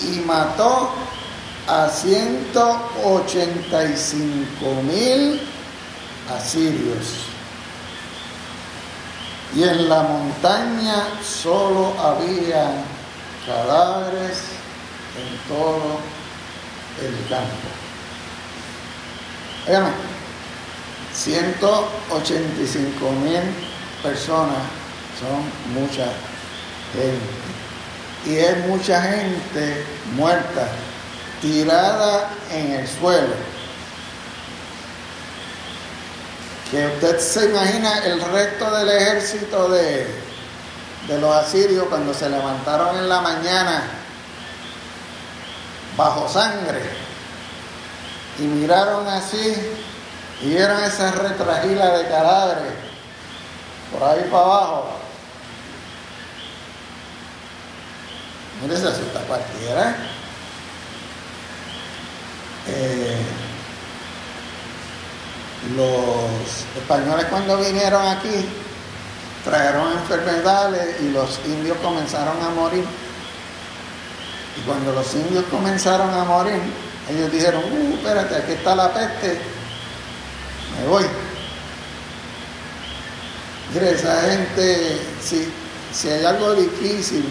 y 0.00 0.20
mató 0.20 0.90
a 1.66 1.88
185 1.88 4.82
mil 4.82 5.40
asirios. 6.36 7.24
Y 9.54 9.62
en 9.64 9.88
la 9.88 10.02
montaña 10.02 11.08
solo 11.22 11.94
había 12.00 12.84
cadáveres 13.46 14.38
en 15.16 15.38
todo 15.48 16.00
el 17.00 17.28
campo. 17.28 17.68
Óigame, 19.66 19.90
185 21.14 23.10
mil 23.12 23.42
personas 24.02 24.62
son 25.18 25.44
mucha 25.74 26.06
gente. 26.92 27.42
Y 28.24 28.36
es 28.36 28.56
mucha 28.66 29.02
gente 29.02 29.84
muerta, 30.14 30.68
tirada 31.40 32.30
en 32.50 32.72
el 32.72 32.88
suelo. 32.88 33.34
Que 36.70 36.86
usted 36.86 37.18
se 37.18 37.44
imagina 37.46 37.98
el 38.04 38.20
resto 38.20 38.70
del 38.70 38.88
ejército 38.88 39.68
de, 39.68 40.06
de 41.08 41.18
los 41.18 41.34
asirios 41.34 41.86
cuando 41.88 42.14
se 42.14 42.28
levantaron 42.30 42.96
en 42.96 43.08
la 43.08 43.20
mañana 43.20 43.82
bajo 45.96 46.28
sangre 46.28 46.80
y 48.38 48.42
miraron 48.42 49.06
así 49.08 49.54
y 50.40 50.48
vieron 50.48 50.82
esa 50.82 51.10
retragila 51.12 51.98
de 51.98 52.08
cadáveres 52.08 52.72
por 53.92 54.02
ahí 54.02 54.28
para 54.30 54.44
abajo. 54.44 54.90
Mire, 58.62 58.76
se 58.76 58.88
asusta 58.88 59.20
cualquiera. 59.20 59.96
Eh, 62.68 63.16
los 65.76 66.80
españoles 66.80 67.26
cuando 67.26 67.58
vinieron 67.58 68.06
aquí 68.06 68.48
trajeron 69.44 69.92
enfermedades 69.92 71.00
y 71.00 71.10
los 71.10 71.40
indios 71.46 71.76
comenzaron 71.78 72.42
a 72.42 72.50
morir. 72.50 72.84
Y 74.56 74.60
cuando 74.66 74.92
los 74.92 75.14
indios 75.14 75.44
comenzaron 75.50 76.12
a 76.14 76.24
morir, 76.24 76.60
ellos 77.10 77.32
dijeron, 77.32 77.62
uh, 77.64 77.94
espérate, 77.94 78.36
aquí 78.36 78.52
está 78.52 78.74
la 78.74 78.92
peste, 78.92 79.40
me 80.78 80.88
voy. 80.88 81.04
Mire, 83.74 83.92
esa 83.92 84.20
gente, 84.20 85.00
si, 85.22 85.48
si 85.92 86.08
hay 86.08 86.24
algo 86.24 86.54
difícil, 86.54 87.24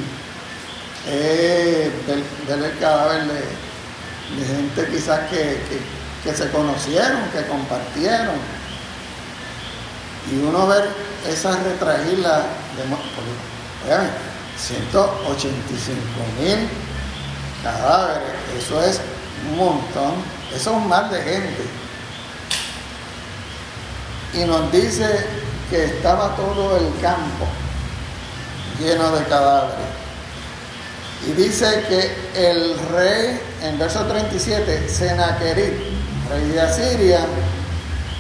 es 1.07 2.07
ver, 2.47 2.59
el 2.63 2.79
cadáver 2.79 3.23
de, 3.25 4.45
gente 4.45 4.87
quizás 4.91 5.19
que, 5.29 6.33
se 6.33 6.49
conocieron, 6.51 7.21
que 7.31 7.45
compartieron. 7.47 8.60
Y 10.29 10.37
uno 10.37 10.67
ver 10.67 10.89
esas 11.27 11.61
retragilas 11.63 12.43
de 12.77 13.87
vean, 13.87 14.09
185 14.57 16.01
mil 16.39 16.69
cadáveres, 17.63 18.31
eso 18.57 18.83
es 18.83 19.01
un 19.49 19.57
montón, 19.57 20.13
eso 20.55 20.71
es 20.71 20.77
un 20.77 20.87
mar 20.87 21.09
de 21.09 21.21
gente. 21.21 21.63
Y 24.33 24.45
nos 24.45 24.71
dice 24.71 25.25
que 25.69 25.85
estaba 25.85 26.35
todo 26.35 26.77
el 26.77 27.01
campo 27.01 27.45
lleno 28.79 29.11
de 29.11 29.23
cadáveres. 29.25 30.01
Y 31.27 31.33
dice 31.33 31.85
que 31.87 32.51
el 32.51 32.79
rey, 32.89 33.39
en 33.61 33.77
verso 33.77 34.03
37, 34.05 34.89
Senaquerib, 34.89 35.73
rey 36.29 36.49
de 36.49 36.61
Asiria, 36.61 37.19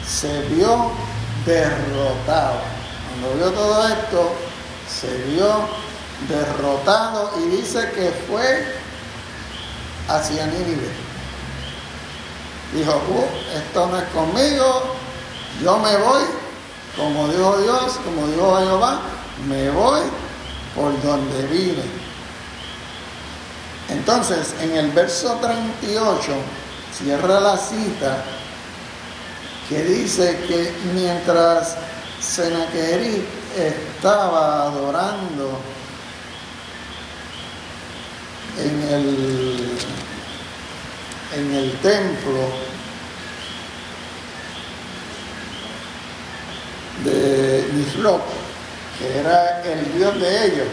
se 0.05 0.41
vio 0.49 0.91
derrotado. 1.45 2.59
Cuando 3.09 3.37
vio 3.37 3.51
todo 3.51 3.87
esto, 3.87 4.33
se 4.87 5.15
vio 5.31 5.49
derrotado 6.27 7.31
y 7.39 7.57
dice 7.57 7.89
que 7.91 8.11
fue 8.27 8.75
hacia 10.07 10.45
Nínive 10.47 11.11
dijo, 12.73 12.91
uh, 12.91 13.57
esto 13.57 13.87
no 13.87 13.97
es 13.97 14.07
conmigo, 14.09 14.95
yo 15.61 15.77
me 15.77 15.95
voy, 15.97 16.23
como 16.95 17.27
dijo 17.27 17.57
Dios, 17.57 17.99
como 18.03 18.27
dijo 18.27 18.57
Jehová, 18.59 19.01
me 19.47 19.69
voy 19.69 20.01
por 20.75 21.01
donde 21.01 21.47
vine. 21.47 21.83
Entonces, 23.89 24.55
en 24.61 24.77
el 24.77 24.91
verso 24.91 25.37
38, 25.41 26.31
cierra 26.97 27.39
la 27.41 27.57
cita 27.57 28.23
que 29.71 29.83
dice 29.85 30.37
que 30.49 30.69
mientras 30.93 31.77
Senaquerib 32.19 33.23
estaba 33.55 34.63
adorando 34.63 35.57
en 38.57 38.81
el 38.93 39.77
en 41.37 41.55
el 41.55 41.71
templo 41.79 42.49
de 47.05 47.65
Nisroch, 47.71 48.21
que 48.99 49.19
era 49.19 49.63
el 49.63 49.97
dios 49.97 50.19
de 50.19 50.45
ellos. 50.47 50.67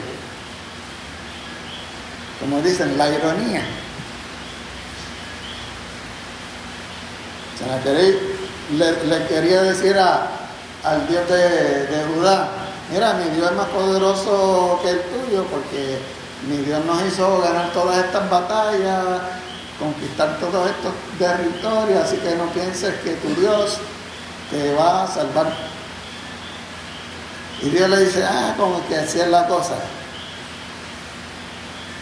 como 2.40 2.60
dicen, 2.62 2.98
la 2.98 3.08
ironía. 3.10 3.62
Senaquerib 7.56 8.48
le, 8.70 9.26
quería 9.26 9.62
decir 9.62 9.96
al 9.98 11.08
Dios 11.08 11.28
de, 11.28 12.04
Judá, 12.14 12.48
mira, 12.90 13.14
mi 13.14 13.30
Dios 13.36 13.50
es 13.50 13.56
más 13.56 13.68
poderoso 13.68 14.80
que 14.82 14.90
el 14.90 15.00
tuyo 15.02 15.44
porque 15.44 15.98
mi 16.48 16.58
Dios 16.58 16.84
nos 16.84 17.02
hizo 17.02 17.40
ganar 17.40 17.72
todas 17.72 18.04
estas 18.04 18.28
batallas, 18.30 19.04
conquistar 19.78 20.38
todos 20.38 20.70
estos 20.70 20.92
territorios, 21.18 22.04
así 22.04 22.16
que 22.16 22.34
no 22.36 22.46
pienses 22.50 22.94
que 23.00 23.12
tu 23.14 23.40
Dios 23.40 23.78
te 24.50 24.74
va 24.74 25.04
a 25.04 25.06
salvar. 25.06 25.52
Y 27.60 27.70
Dios 27.70 27.90
le 27.90 28.04
dice, 28.04 28.24
ah, 28.24 28.54
como 28.56 28.86
que 28.86 28.96
así 28.96 29.20
es 29.20 29.28
la 29.28 29.46
cosa. 29.46 29.74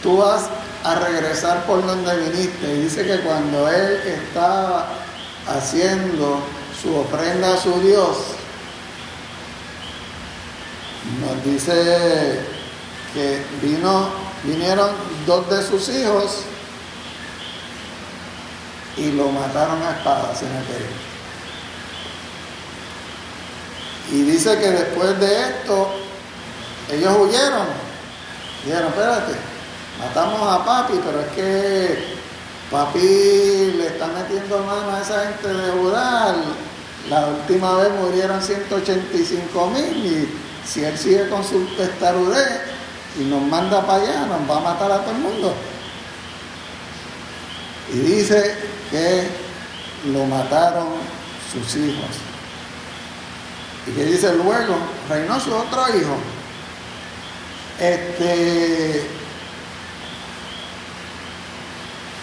Tú 0.02 0.18
vas 0.18 0.48
a 0.84 0.94
regresar 0.96 1.64
por 1.64 1.84
donde 1.84 2.14
viniste. 2.16 2.74
Y 2.74 2.82
dice 2.82 3.06
que 3.06 3.20
cuando 3.20 3.68
él 3.68 4.00
estaba 4.04 4.86
haciendo 5.48 6.40
su 6.80 6.94
ofrenda 6.94 7.54
a 7.54 7.56
su 7.56 7.80
Dios, 7.80 8.16
nos 11.20 11.44
dice 11.44 12.40
que 13.14 13.42
vino, 13.62 14.08
vinieron 14.44 14.90
dos 15.26 15.48
de 15.48 15.62
sus 15.62 15.88
hijos 15.88 16.42
y 18.96 19.12
lo 19.12 19.28
mataron 19.30 19.82
a 19.82 19.92
espadas 19.92 20.42
en 20.42 20.48
aquel. 20.48 20.86
Y 24.12 24.22
dice 24.22 24.58
que 24.58 24.70
después 24.70 25.18
de 25.18 25.48
esto, 25.48 25.90
ellos 26.90 27.16
huyeron. 27.18 27.66
Dijeron, 28.64 28.88
espérate, 28.88 29.32
matamos 29.98 30.40
a 30.48 30.64
papi, 30.64 31.00
pero 31.04 31.20
es 31.20 31.26
que 31.32 32.16
papi 32.70 33.72
le 33.76 33.86
está 33.86 34.06
metiendo 34.08 34.58
mano 34.58 34.94
a 34.94 35.00
esa 35.00 35.20
gente 35.26 35.48
de 35.48 35.72
Judá. 35.72 36.34
La 37.10 37.26
última 37.26 37.74
vez 37.76 37.90
murieron 38.00 38.42
185 38.42 39.70
mil 39.70 40.06
y 40.06 40.28
si 40.66 40.84
él 40.84 40.98
sigue 40.98 41.28
con 41.28 41.44
su 41.44 41.64
testarudez 41.76 42.60
y 43.18 43.24
nos 43.24 43.42
manda 43.42 43.86
para 43.86 44.02
allá, 44.02 44.26
nos 44.26 44.50
va 44.50 44.56
a 44.58 44.72
matar 44.72 44.90
a 44.90 45.02
todo 45.02 45.12
el 45.12 45.18
mundo. 45.18 45.54
Y 47.92 47.98
dice 47.98 48.54
que 48.90 49.28
lo 50.12 50.24
mataron 50.26 50.88
sus 51.52 51.76
hijos. 51.76 52.10
Y 53.86 53.92
que 53.92 54.04
dice 54.04 54.34
luego, 54.34 54.76
reinó 55.08 55.38
su 55.38 55.54
otro 55.54 55.82
hijo. 55.96 56.16
Este, 57.78 59.08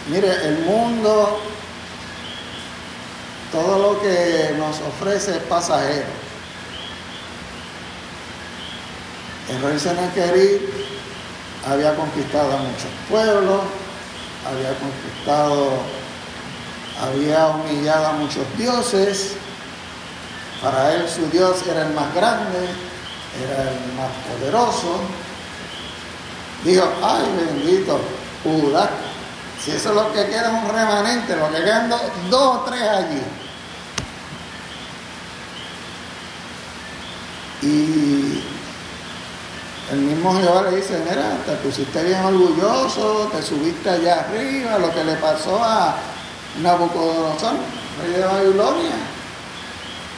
mire, 0.09 0.47
el 0.47 0.59
mundo, 0.65 1.39
todo 3.53 3.77
lo 3.77 4.01
que 4.01 4.55
nos 4.57 4.81
ofrece 4.81 5.37
es 5.37 5.43
pasajero. 5.43 6.07
El 9.47 9.61
rey 9.61 9.79
Sennacherib 9.79 10.59
había 11.69 11.95
conquistado 11.95 12.51
a 12.51 12.57
muchos 12.57 12.89
pueblos, 13.07 13.61
había 14.49 14.73
conquistado, 14.79 15.69
había 16.99 17.47
humillado 17.49 18.07
a 18.07 18.13
muchos 18.13 18.43
dioses. 18.57 19.35
Para 20.59 20.95
él 20.95 21.07
su 21.07 21.29
Dios 21.29 21.57
era 21.69 21.83
el 21.83 21.93
más 21.93 22.11
grande, 22.15 22.57
era 23.43 23.69
el 23.69 23.93
más 23.93 24.09
poderoso. 24.31 24.99
Dijo, 26.63 26.89
ay 27.03 27.23
bendito, 27.37 27.99
Judá, 28.43 28.89
si 29.63 29.71
eso 29.71 29.89
es 29.89 29.95
lo 29.95 30.11
que 30.11 30.25
queda 30.25 30.57
es 30.57 30.63
un 30.63 30.69
remanente, 30.69 31.35
lo 31.35 31.51
que 31.51 31.63
quedan 31.63 31.89
dos 31.89 32.57
o 32.57 32.63
tres 32.65 32.81
allí. 32.81 33.21
Y 37.63 38.43
el 39.91 39.99
mismo 39.99 40.37
Jehová 40.37 40.63
le 40.63 40.77
dice, 40.77 41.01
mira, 41.09 41.37
te 41.45 41.53
pusiste 41.57 42.03
bien 42.03 42.19
orgulloso, 42.25 43.29
te 43.33 43.41
subiste 43.41 43.89
allá 43.89 44.19
arriba, 44.19 44.79
lo 44.79 44.93
que 44.93 45.03
le 45.03 45.15
pasó 45.15 45.63
a 45.63 45.95
Nabucodonosor, 46.61 47.53
rey 48.01 48.11
de 48.11 48.25
Babilonia. 48.25 48.95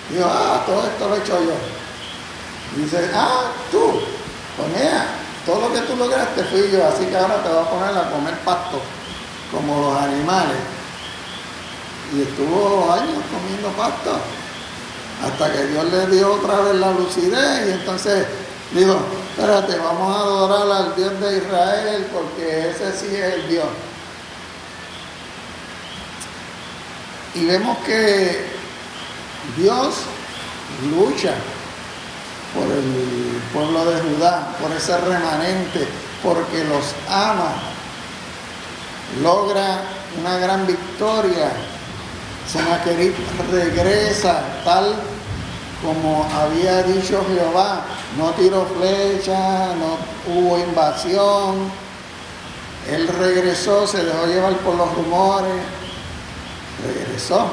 Dijo, 0.10 0.26
ah, 0.28 0.64
todo 0.66 0.88
esto 0.88 1.08
lo 1.08 1.16
he 1.16 1.20
hecho 1.20 1.40
yo. 1.44 2.82
dice, 2.82 3.12
ah, 3.14 3.52
tú, 3.72 4.00
pues 4.58 4.68
mira, 4.70 5.06
todo 5.46 5.68
lo 5.68 5.74
que 5.74 5.82
tú 5.82 5.96
lograste 5.98 6.44
fui 6.46 6.72
yo, 6.72 6.88
así 6.88 7.06
que 7.06 7.16
ahora 7.16 7.44
te 7.44 7.50
voy 7.50 7.60
a 7.60 7.70
poner 7.70 7.98
a 7.98 8.10
comer 8.10 8.34
pasto, 8.40 8.82
como 9.52 9.82
los 9.82 10.02
animales. 10.02 10.58
Y 12.12 12.22
estuvo 12.22 12.92
años 12.92 13.24
comiendo 13.32 13.70
pasto, 13.78 14.20
hasta 15.24 15.52
que 15.52 15.68
Dios 15.68 15.86
le 15.92 16.08
dio 16.08 16.34
otra 16.34 16.62
vez 16.62 16.76
la 16.76 16.92
lucidez 16.92 17.68
y 17.68 17.72
entonces 17.72 18.26
dijo, 18.74 18.98
espérate, 19.32 19.78
vamos 19.78 20.16
a 20.16 20.20
adorar 20.20 20.72
al 20.72 20.96
Dios 20.96 21.20
de 21.20 21.38
Israel 21.38 22.08
porque 22.14 22.70
ese 22.70 22.92
sí 22.92 23.16
es 23.16 23.34
el 23.34 23.48
Dios. 23.48 23.68
Y 27.36 27.46
vemos 27.46 27.78
que 27.80 28.46
Dios 29.58 29.96
lucha 30.90 31.34
por 32.54 32.64
el 32.72 33.42
pueblo 33.54 33.86
de 33.92 34.02
Judá, 34.02 34.56
por 34.62 34.72
ese 34.72 34.98
remanente, 34.98 35.88
porque 36.24 36.64
los 36.64 36.96
ama, 37.10 37.54
logra 39.22 39.82
una 40.20 40.38
gran 40.38 40.66
victoria. 40.66 41.52
Senaquerib 42.52 43.14
regresa 43.52 44.42
tal 44.64 44.96
como 45.86 46.28
había 46.34 46.84
dicho 46.84 47.24
Jehová, 47.28 47.86
no 48.18 48.32
tiró 48.32 48.66
flecha, 48.66 49.76
no 49.76 49.98
hubo 50.34 50.58
invasión. 50.58 51.72
Él 52.90 53.08
regresó, 53.08 53.86
se 53.86 54.04
dejó 54.04 54.26
llevar 54.26 54.54
por 54.58 54.76
los 54.76 54.94
rumores, 54.96 55.54
regresó. 56.86 57.52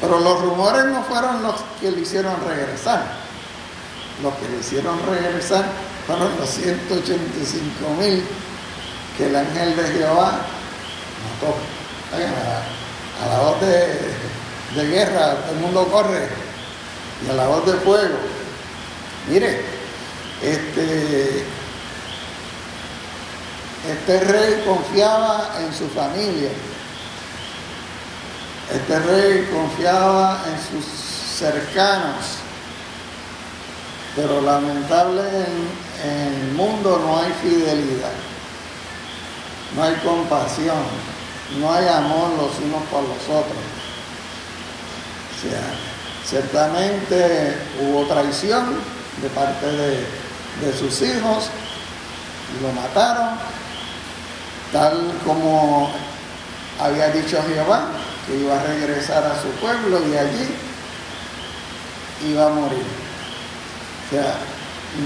Pero 0.00 0.20
los 0.20 0.40
rumores 0.40 0.86
no 0.86 1.02
fueron 1.04 1.42
los 1.42 1.56
que 1.80 1.90
le 1.90 2.00
hicieron 2.00 2.34
regresar. 2.46 3.04
Los 4.22 4.34
que 4.34 4.48
le 4.48 4.58
hicieron 4.58 4.98
regresar 5.06 5.64
fueron 6.06 6.36
los 6.38 6.48
185 6.48 7.90
mil 8.00 8.24
que 9.16 9.26
el 9.26 9.36
ángel 9.36 9.76
de 9.76 9.84
Jehová 9.84 10.32
mató. 11.24 11.54
A, 13.22 13.28
la 13.28 13.38
voz 13.40 13.60
de, 13.60 14.82
de 14.82 14.88
guerra, 14.88 15.36
el 15.50 15.56
mundo 15.56 15.86
corre 15.90 16.28
y 17.24 17.30
a 17.30 17.34
la 17.34 17.46
voz 17.46 17.64
de 17.66 17.74
fuego. 17.74 18.16
Mire, 19.28 19.60
este, 20.42 21.44
este 23.90 24.20
rey 24.20 24.62
confiaba 24.66 25.54
en 25.60 25.72
su 25.72 25.88
familia. 25.88 26.50
Este 28.72 28.98
rey 28.98 29.48
confiaba 29.52 30.42
en 30.48 30.58
sus 30.60 30.84
cercanos. 31.38 32.38
Pero 34.16 34.40
lamentable 34.42 35.22
en, 35.22 36.10
en 36.10 36.34
el 36.34 36.52
mundo 36.52 37.00
no 37.04 37.18
hay 37.18 37.32
fidelidad. 37.42 38.12
No 39.74 39.82
hay 39.82 39.94
compasión. 39.96 41.13
No 41.60 41.72
hay 41.72 41.86
amor 41.88 42.30
los 42.30 42.58
unos 42.58 42.82
por 42.90 43.02
los 43.02 43.22
otros. 43.28 43.58
O 45.36 45.48
sea, 45.48 45.60
Ciertamente 46.24 47.54
hubo 47.80 48.06
traición 48.06 48.80
de 49.20 49.28
parte 49.28 49.66
de, 49.66 50.72
sus 50.78 51.02
hijos, 51.02 51.50
lo 52.62 52.72
mataron, 52.72 53.36
tal 54.72 55.12
como 55.26 55.90
había 56.80 57.08
dicho 57.08 57.38
Jehová, 57.46 57.88
que 58.26 58.36
iba 58.38 58.58
a 58.58 58.62
regresar 58.62 59.22
a 59.22 59.40
su 59.42 59.48
pueblo 59.60 60.00
y 60.08 60.16
allí 60.16 60.48
iba 62.30 62.46
a 62.46 62.48
morir. 62.48 62.86
O 64.06 64.10
sea, 64.10 64.36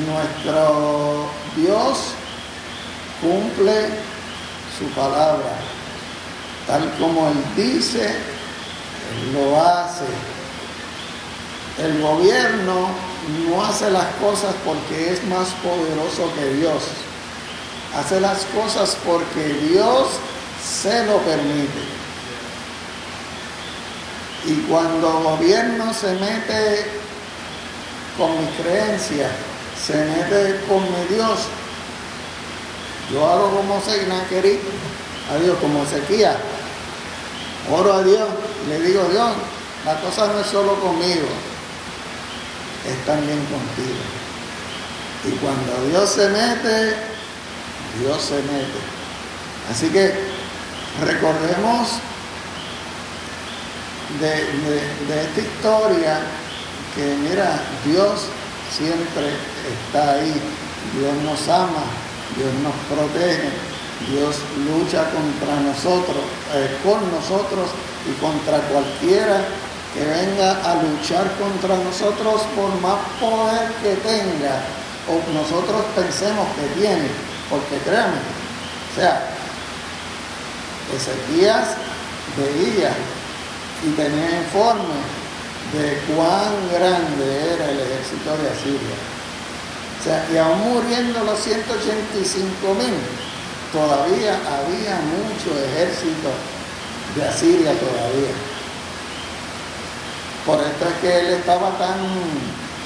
nuestro 0.07 1.31
Dios 1.57 1.99
cumple 3.21 3.89
su 4.79 4.85
palabra, 4.95 5.51
tal 6.69 6.93
como 6.99 7.29
Él 7.29 7.45
dice, 7.57 8.14
lo 9.33 9.61
hace. 9.61 10.05
El 11.83 12.01
gobierno 12.03 12.89
no 13.49 13.64
hace 13.64 13.91
las 13.91 14.07
cosas 14.16 14.55
porque 14.64 15.12
es 15.12 15.25
más 15.25 15.49
poderoso 15.62 16.33
que 16.35 16.55
Dios. 16.55 16.83
Hace 17.97 18.21
las 18.21 18.45
cosas 18.55 18.97
porque 19.05 19.49
Dios 19.71 20.09
se 20.62 21.07
lo 21.07 21.19
permite. 21.19 21.99
Y 24.47 24.55
cuando 24.69 25.19
el 25.19 25.25
gobierno 25.25 25.93
se 25.95 26.12
mete 26.14 26.87
con 28.16 28.31
mi 28.39 28.47
creencia, 28.62 29.31
se 29.85 29.95
mete 29.95 30.61
con 30.69 30.83
mi 30.83 31.14
Dios, 31.14 31.39
Yo 33.12 33.27
hago 33.27 33.51
como 33.57 33.81
Seinaquerí, 33.81 34.61
a 35.33 35.39
Dios, 35.43 35.57
como 35.61 35.83
Ezequiel. 35.83 36.37
Oro 37.71 37.93
a 37.93 38.03
Dios 38.03 38.29
y 38.66 38.71
le 38.71 38.81
digo, 38.81 39.05
Dios, 39.11 39.31
la 39.85 40.01
cosa 40.01 40.27
no 40.29 40.41
es 40.41 40.47
solo 40.47 40.75
conmigo, 40.81 41.29
es 42.87 43.07
también 43.07 43.39
contigo. 43.47 43.99
Y 45.25 45.31
cuando 45.39 45.89
Dios 45.89 46.11
se 46.11 46.29
mete, 46.29 46.97
Dios 48.01 48.23
se 48.23 48.37
mete. 48.37 48.79
Así 49.71 49.89
que 49.89 50.14
recordemos 51.05 51.89
de, 54.21 55.21
esta 55.21 55.41
historia 55.41 56.21
que 56.95 57.16
mira, 57.29 57.61
Dios 57.85 58.27
siempre 58.75 59.31
está 59.87 60.12
ahí, 60.12 60.35
Dios 60.99 61.14
nos 61.25 61.49
ama, 61.49 61.85
Dios 62.37 62.53
nos 62.62 62.75
protege, 62.89 63.51
Dios 64.07 64.37
lucha 64.65 65.11
contra 65.11 65.59
nosotros, 65.61 66.23
eh, 66.55 66.79
con 66.85 67.03
nosotros 67.11 67.71
y 68.07 68.13
contra 68.21 68.59
cualquiera 68.71 69.45
que 69.93 70.05
venga 70.05 70.53
a 70.63 70.83
luchar 70.83 71.27
contra 71.37 71.77
nosotros 71.79 72.43
por 72.55 72.71
más 72.81 73.01
poder 73.19 73.73
que 73.83 73.97
tenga 74.07 74.63
o 75.09 75.19
nosotros 75.33 75.83
pensemos 75.97 76.47
que 76.55 76.81
tiene, 76.81 77.09
porque 77.51 77.79
créanme, 77.85 78.19
o 78.19 78.95
sea, 78.95 79.35
Ezequías 80.95 81.77
veía 82.37 82.93
y 83.85 83.91
tenía 83.91 84.41
informe 84.41 84.95
de 85.73 86.01
cuán 86.15 86.53
grande 86.73 87.55
era 87.55 87.71
el 87.71 87.81
ejército 87.81 88.37
de 88.39 88.51
Asiria. 88.51 88.97
O 90.01 90.05
sea, 90.05 90.27
y 90.33 90.37
aún 90.39 90.73
muriendo 90.73 91.25
los 91.25 91.39
185 91.41 92.75
mil, 92.75 92.95
todavía 93.73 94.35
había 94.35 95.01
mucho 95.01 95.59
ejército 95.59 96.31
de 97.16 97.29
Asiria 97.29 97.73
todavía. 97.79 98.35
Por 100.47 100.61
esto 100.61 100.89
es 100.89 100.95
que 101.01 101.19
él 101.21 101.27
estaba 101.35 101.77
tan 101.79 101.99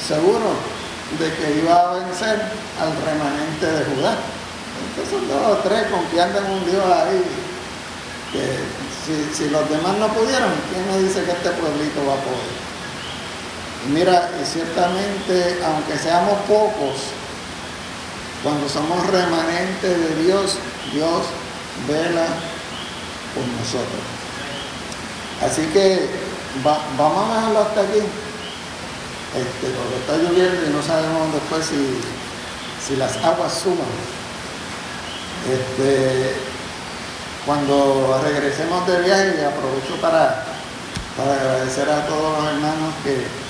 seguro 0.04 0.56
de 1.18 1.32
que 1.34 1.60
iba 1.60 1.74
a 1.74 1.94
vencer 1.94 2.42
al 2.80 2.92
remanente 3.04 3.66
de 3.66 3.84
Judá. 3.94 4.16
Son 5.08 5.28
dos 5.28 5.58
o 5.58 5.60
tres 5.62 5.86
confiando 5.90 6.38
en 6.38 6.46
un 6.46 6.64
Dios 6.64 6.84
ahí 6.84 7.22
que 8.32 8.56
si, 9.36 9.50
los 9.50 9.68
demás 9.68 9.96
no 9.98 10.08
pudieron, 10.08 10.50
¿quién 10.72 10.86
me 10.90 11.06
dice 11.06 11.22
que 11.24 11.32
este 11.32 11.50
pueblito 11.50 12.00
va 12.06 12.14
a 12.14 12.24
poder? 12.24 12.72
Y 13.86 13.90
mira, 13.90 14.30
y 14.40 14.46
ciertamente, 14.46 15.58
aunque 15.64 15.98
seamos 15.98 16.38
pocos, 16.48 17.12
cuando 18.42 18.68
somos 18.68 19.06
remanentes 19.08 19.98
de 19.98 20.22
Dios, 20.24 20.56
Dios 20.92 21.22
vela 21.86 22.26
por 23.34 23.46
nosotros. 23.58 24.02
Así 25.42 25.62
que 25.72 26.08
vamos 26.64 27.30
a 27.30 27.34
dejarlo 27.36 27.58
hasta 27.60 27.80
aquí. 27.80 28.02
Este, 29.32 29.66
porque 29.72 29.96
está 29.96 30.16
lloviendo 30.18 30.66
y 30.66 30.74
no 30.74 30.82
sabemos 30.82 31.32
después 31.32 31.64
si, 31.64 32.00
si 32.86 32.96
las 32.96 33.16
aguas 33.24 33.52
suman. 33.52 33.88
Este, 35.50 36.34
cuando 37.44 38.20
regresemos 38.22 38.86
de 38.86 39.00
viaje, 39.00 39.44
aprovecho 39.44 40.00
para, 40.00 40.44
agradecer 41.18 41.88
a 41.90 42.06
todos 42.06 42.38
los 42.38 42.52
hermanos 42.52 42.94
que, 43.02 43.42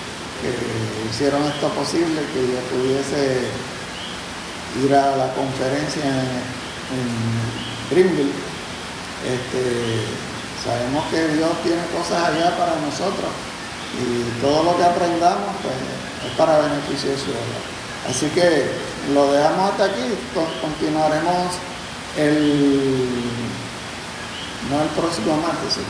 hicieron 1.09 1.45
esto 1.45 1.69
posible, 1.69 2.21
que 2.35 2.41
yo 2.41 2.59
pudiese 2.73 3.47
ir 4.85 4.93
a 4.93 5.17
la 5.17 5.33
conferencia 5.35 6.03
en, 6.05 6.62
Greenville. 7.91 8.33
Este, 9.23 10.05
sabemos 10.65 11.05
que 11.11 11.29
Dios 11.29 11.51
tiene 11.63 11.83
cosas 11.97 12.25
allá 12.25 12.57
para 12.57 12.77
nosotros 12.81 13.31
y 13.99 14.41
todo 14.41 14.65
lo 14.65 14.77
que 14.77 14.85
aprendamos 14.85 15.55
pues, 15.63 15.75
es 16.27 16.37
para 16.37 16.59
beneficio 16.59 17.11
de 17.11 17.19
su 17.19 17.31
obra. 17.31 17.61
Así 18.09 18.27
que 18.29 18.71
lo 19.13 19.33
dejamos 19.33 19.71
hasta 19.71 19.85
aquí, 19.85 20.03
continuaremos 20.61 21.55
el 22.17 23.09
no 24.71 24.83
el 24.83 24.89
próximo 24.91 25.37
martes, 25.37 25.75
sino 25.75 25.87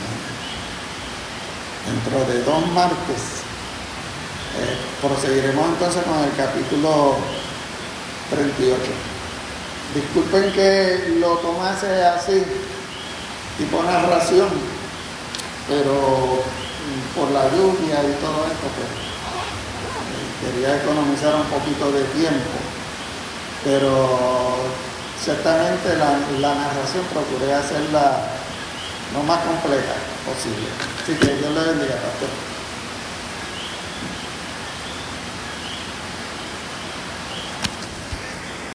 dentro 1.85 2.31
de 2.31 2.43
dos 2.43 2.67
martes. 2.73 3.43
Eh, 4.55 4.77
proseguiremos 5.01 5.65
entonces 5.69 6.03
con 6.03 6.23
el 6.23 6.35
capítulo 6.35 7.17
38. 8.29 9.12
Disculpen 9.93 10.51
que 10.53 11.17
lo 11.19 11.37
tomase 11.37 12.03
así, 12.03 12.43
tipo 13.59 13.83
narración, 13.83 14.49
pero 15.67 16.41
por 17.15 17.29
la 17.29 17.43
lluvia 17.49 18.01
y 18.01 18.13
todo 18.17 18.47
esto, 18.49 18.67
pues 18.73 18.89
quería 20.41 20.81
economizar 20.81 21.35
un 21.35 21.45
poquito 21.45 21.91
de 21.91 22.03
tiempo, 22.05 22.51
pero 23.63 24.57
ciertamente 25.23 25.95
la, 25.95 26.17
la 26.39 26.55
narración 26.55 27.05
procuré 27.13 27.53
hacerla 27.53 28.17
lo 29.13 29.21
más 29.23 29.39
completa 29.45 29.93
posible. 30.25 30.67
Así 31.01 31.13
que 31.13 31.35
Dios 31.35 31.53
le 31.53 31.61
bendiga, 31.61 31.95
pastor. 32.01 32.52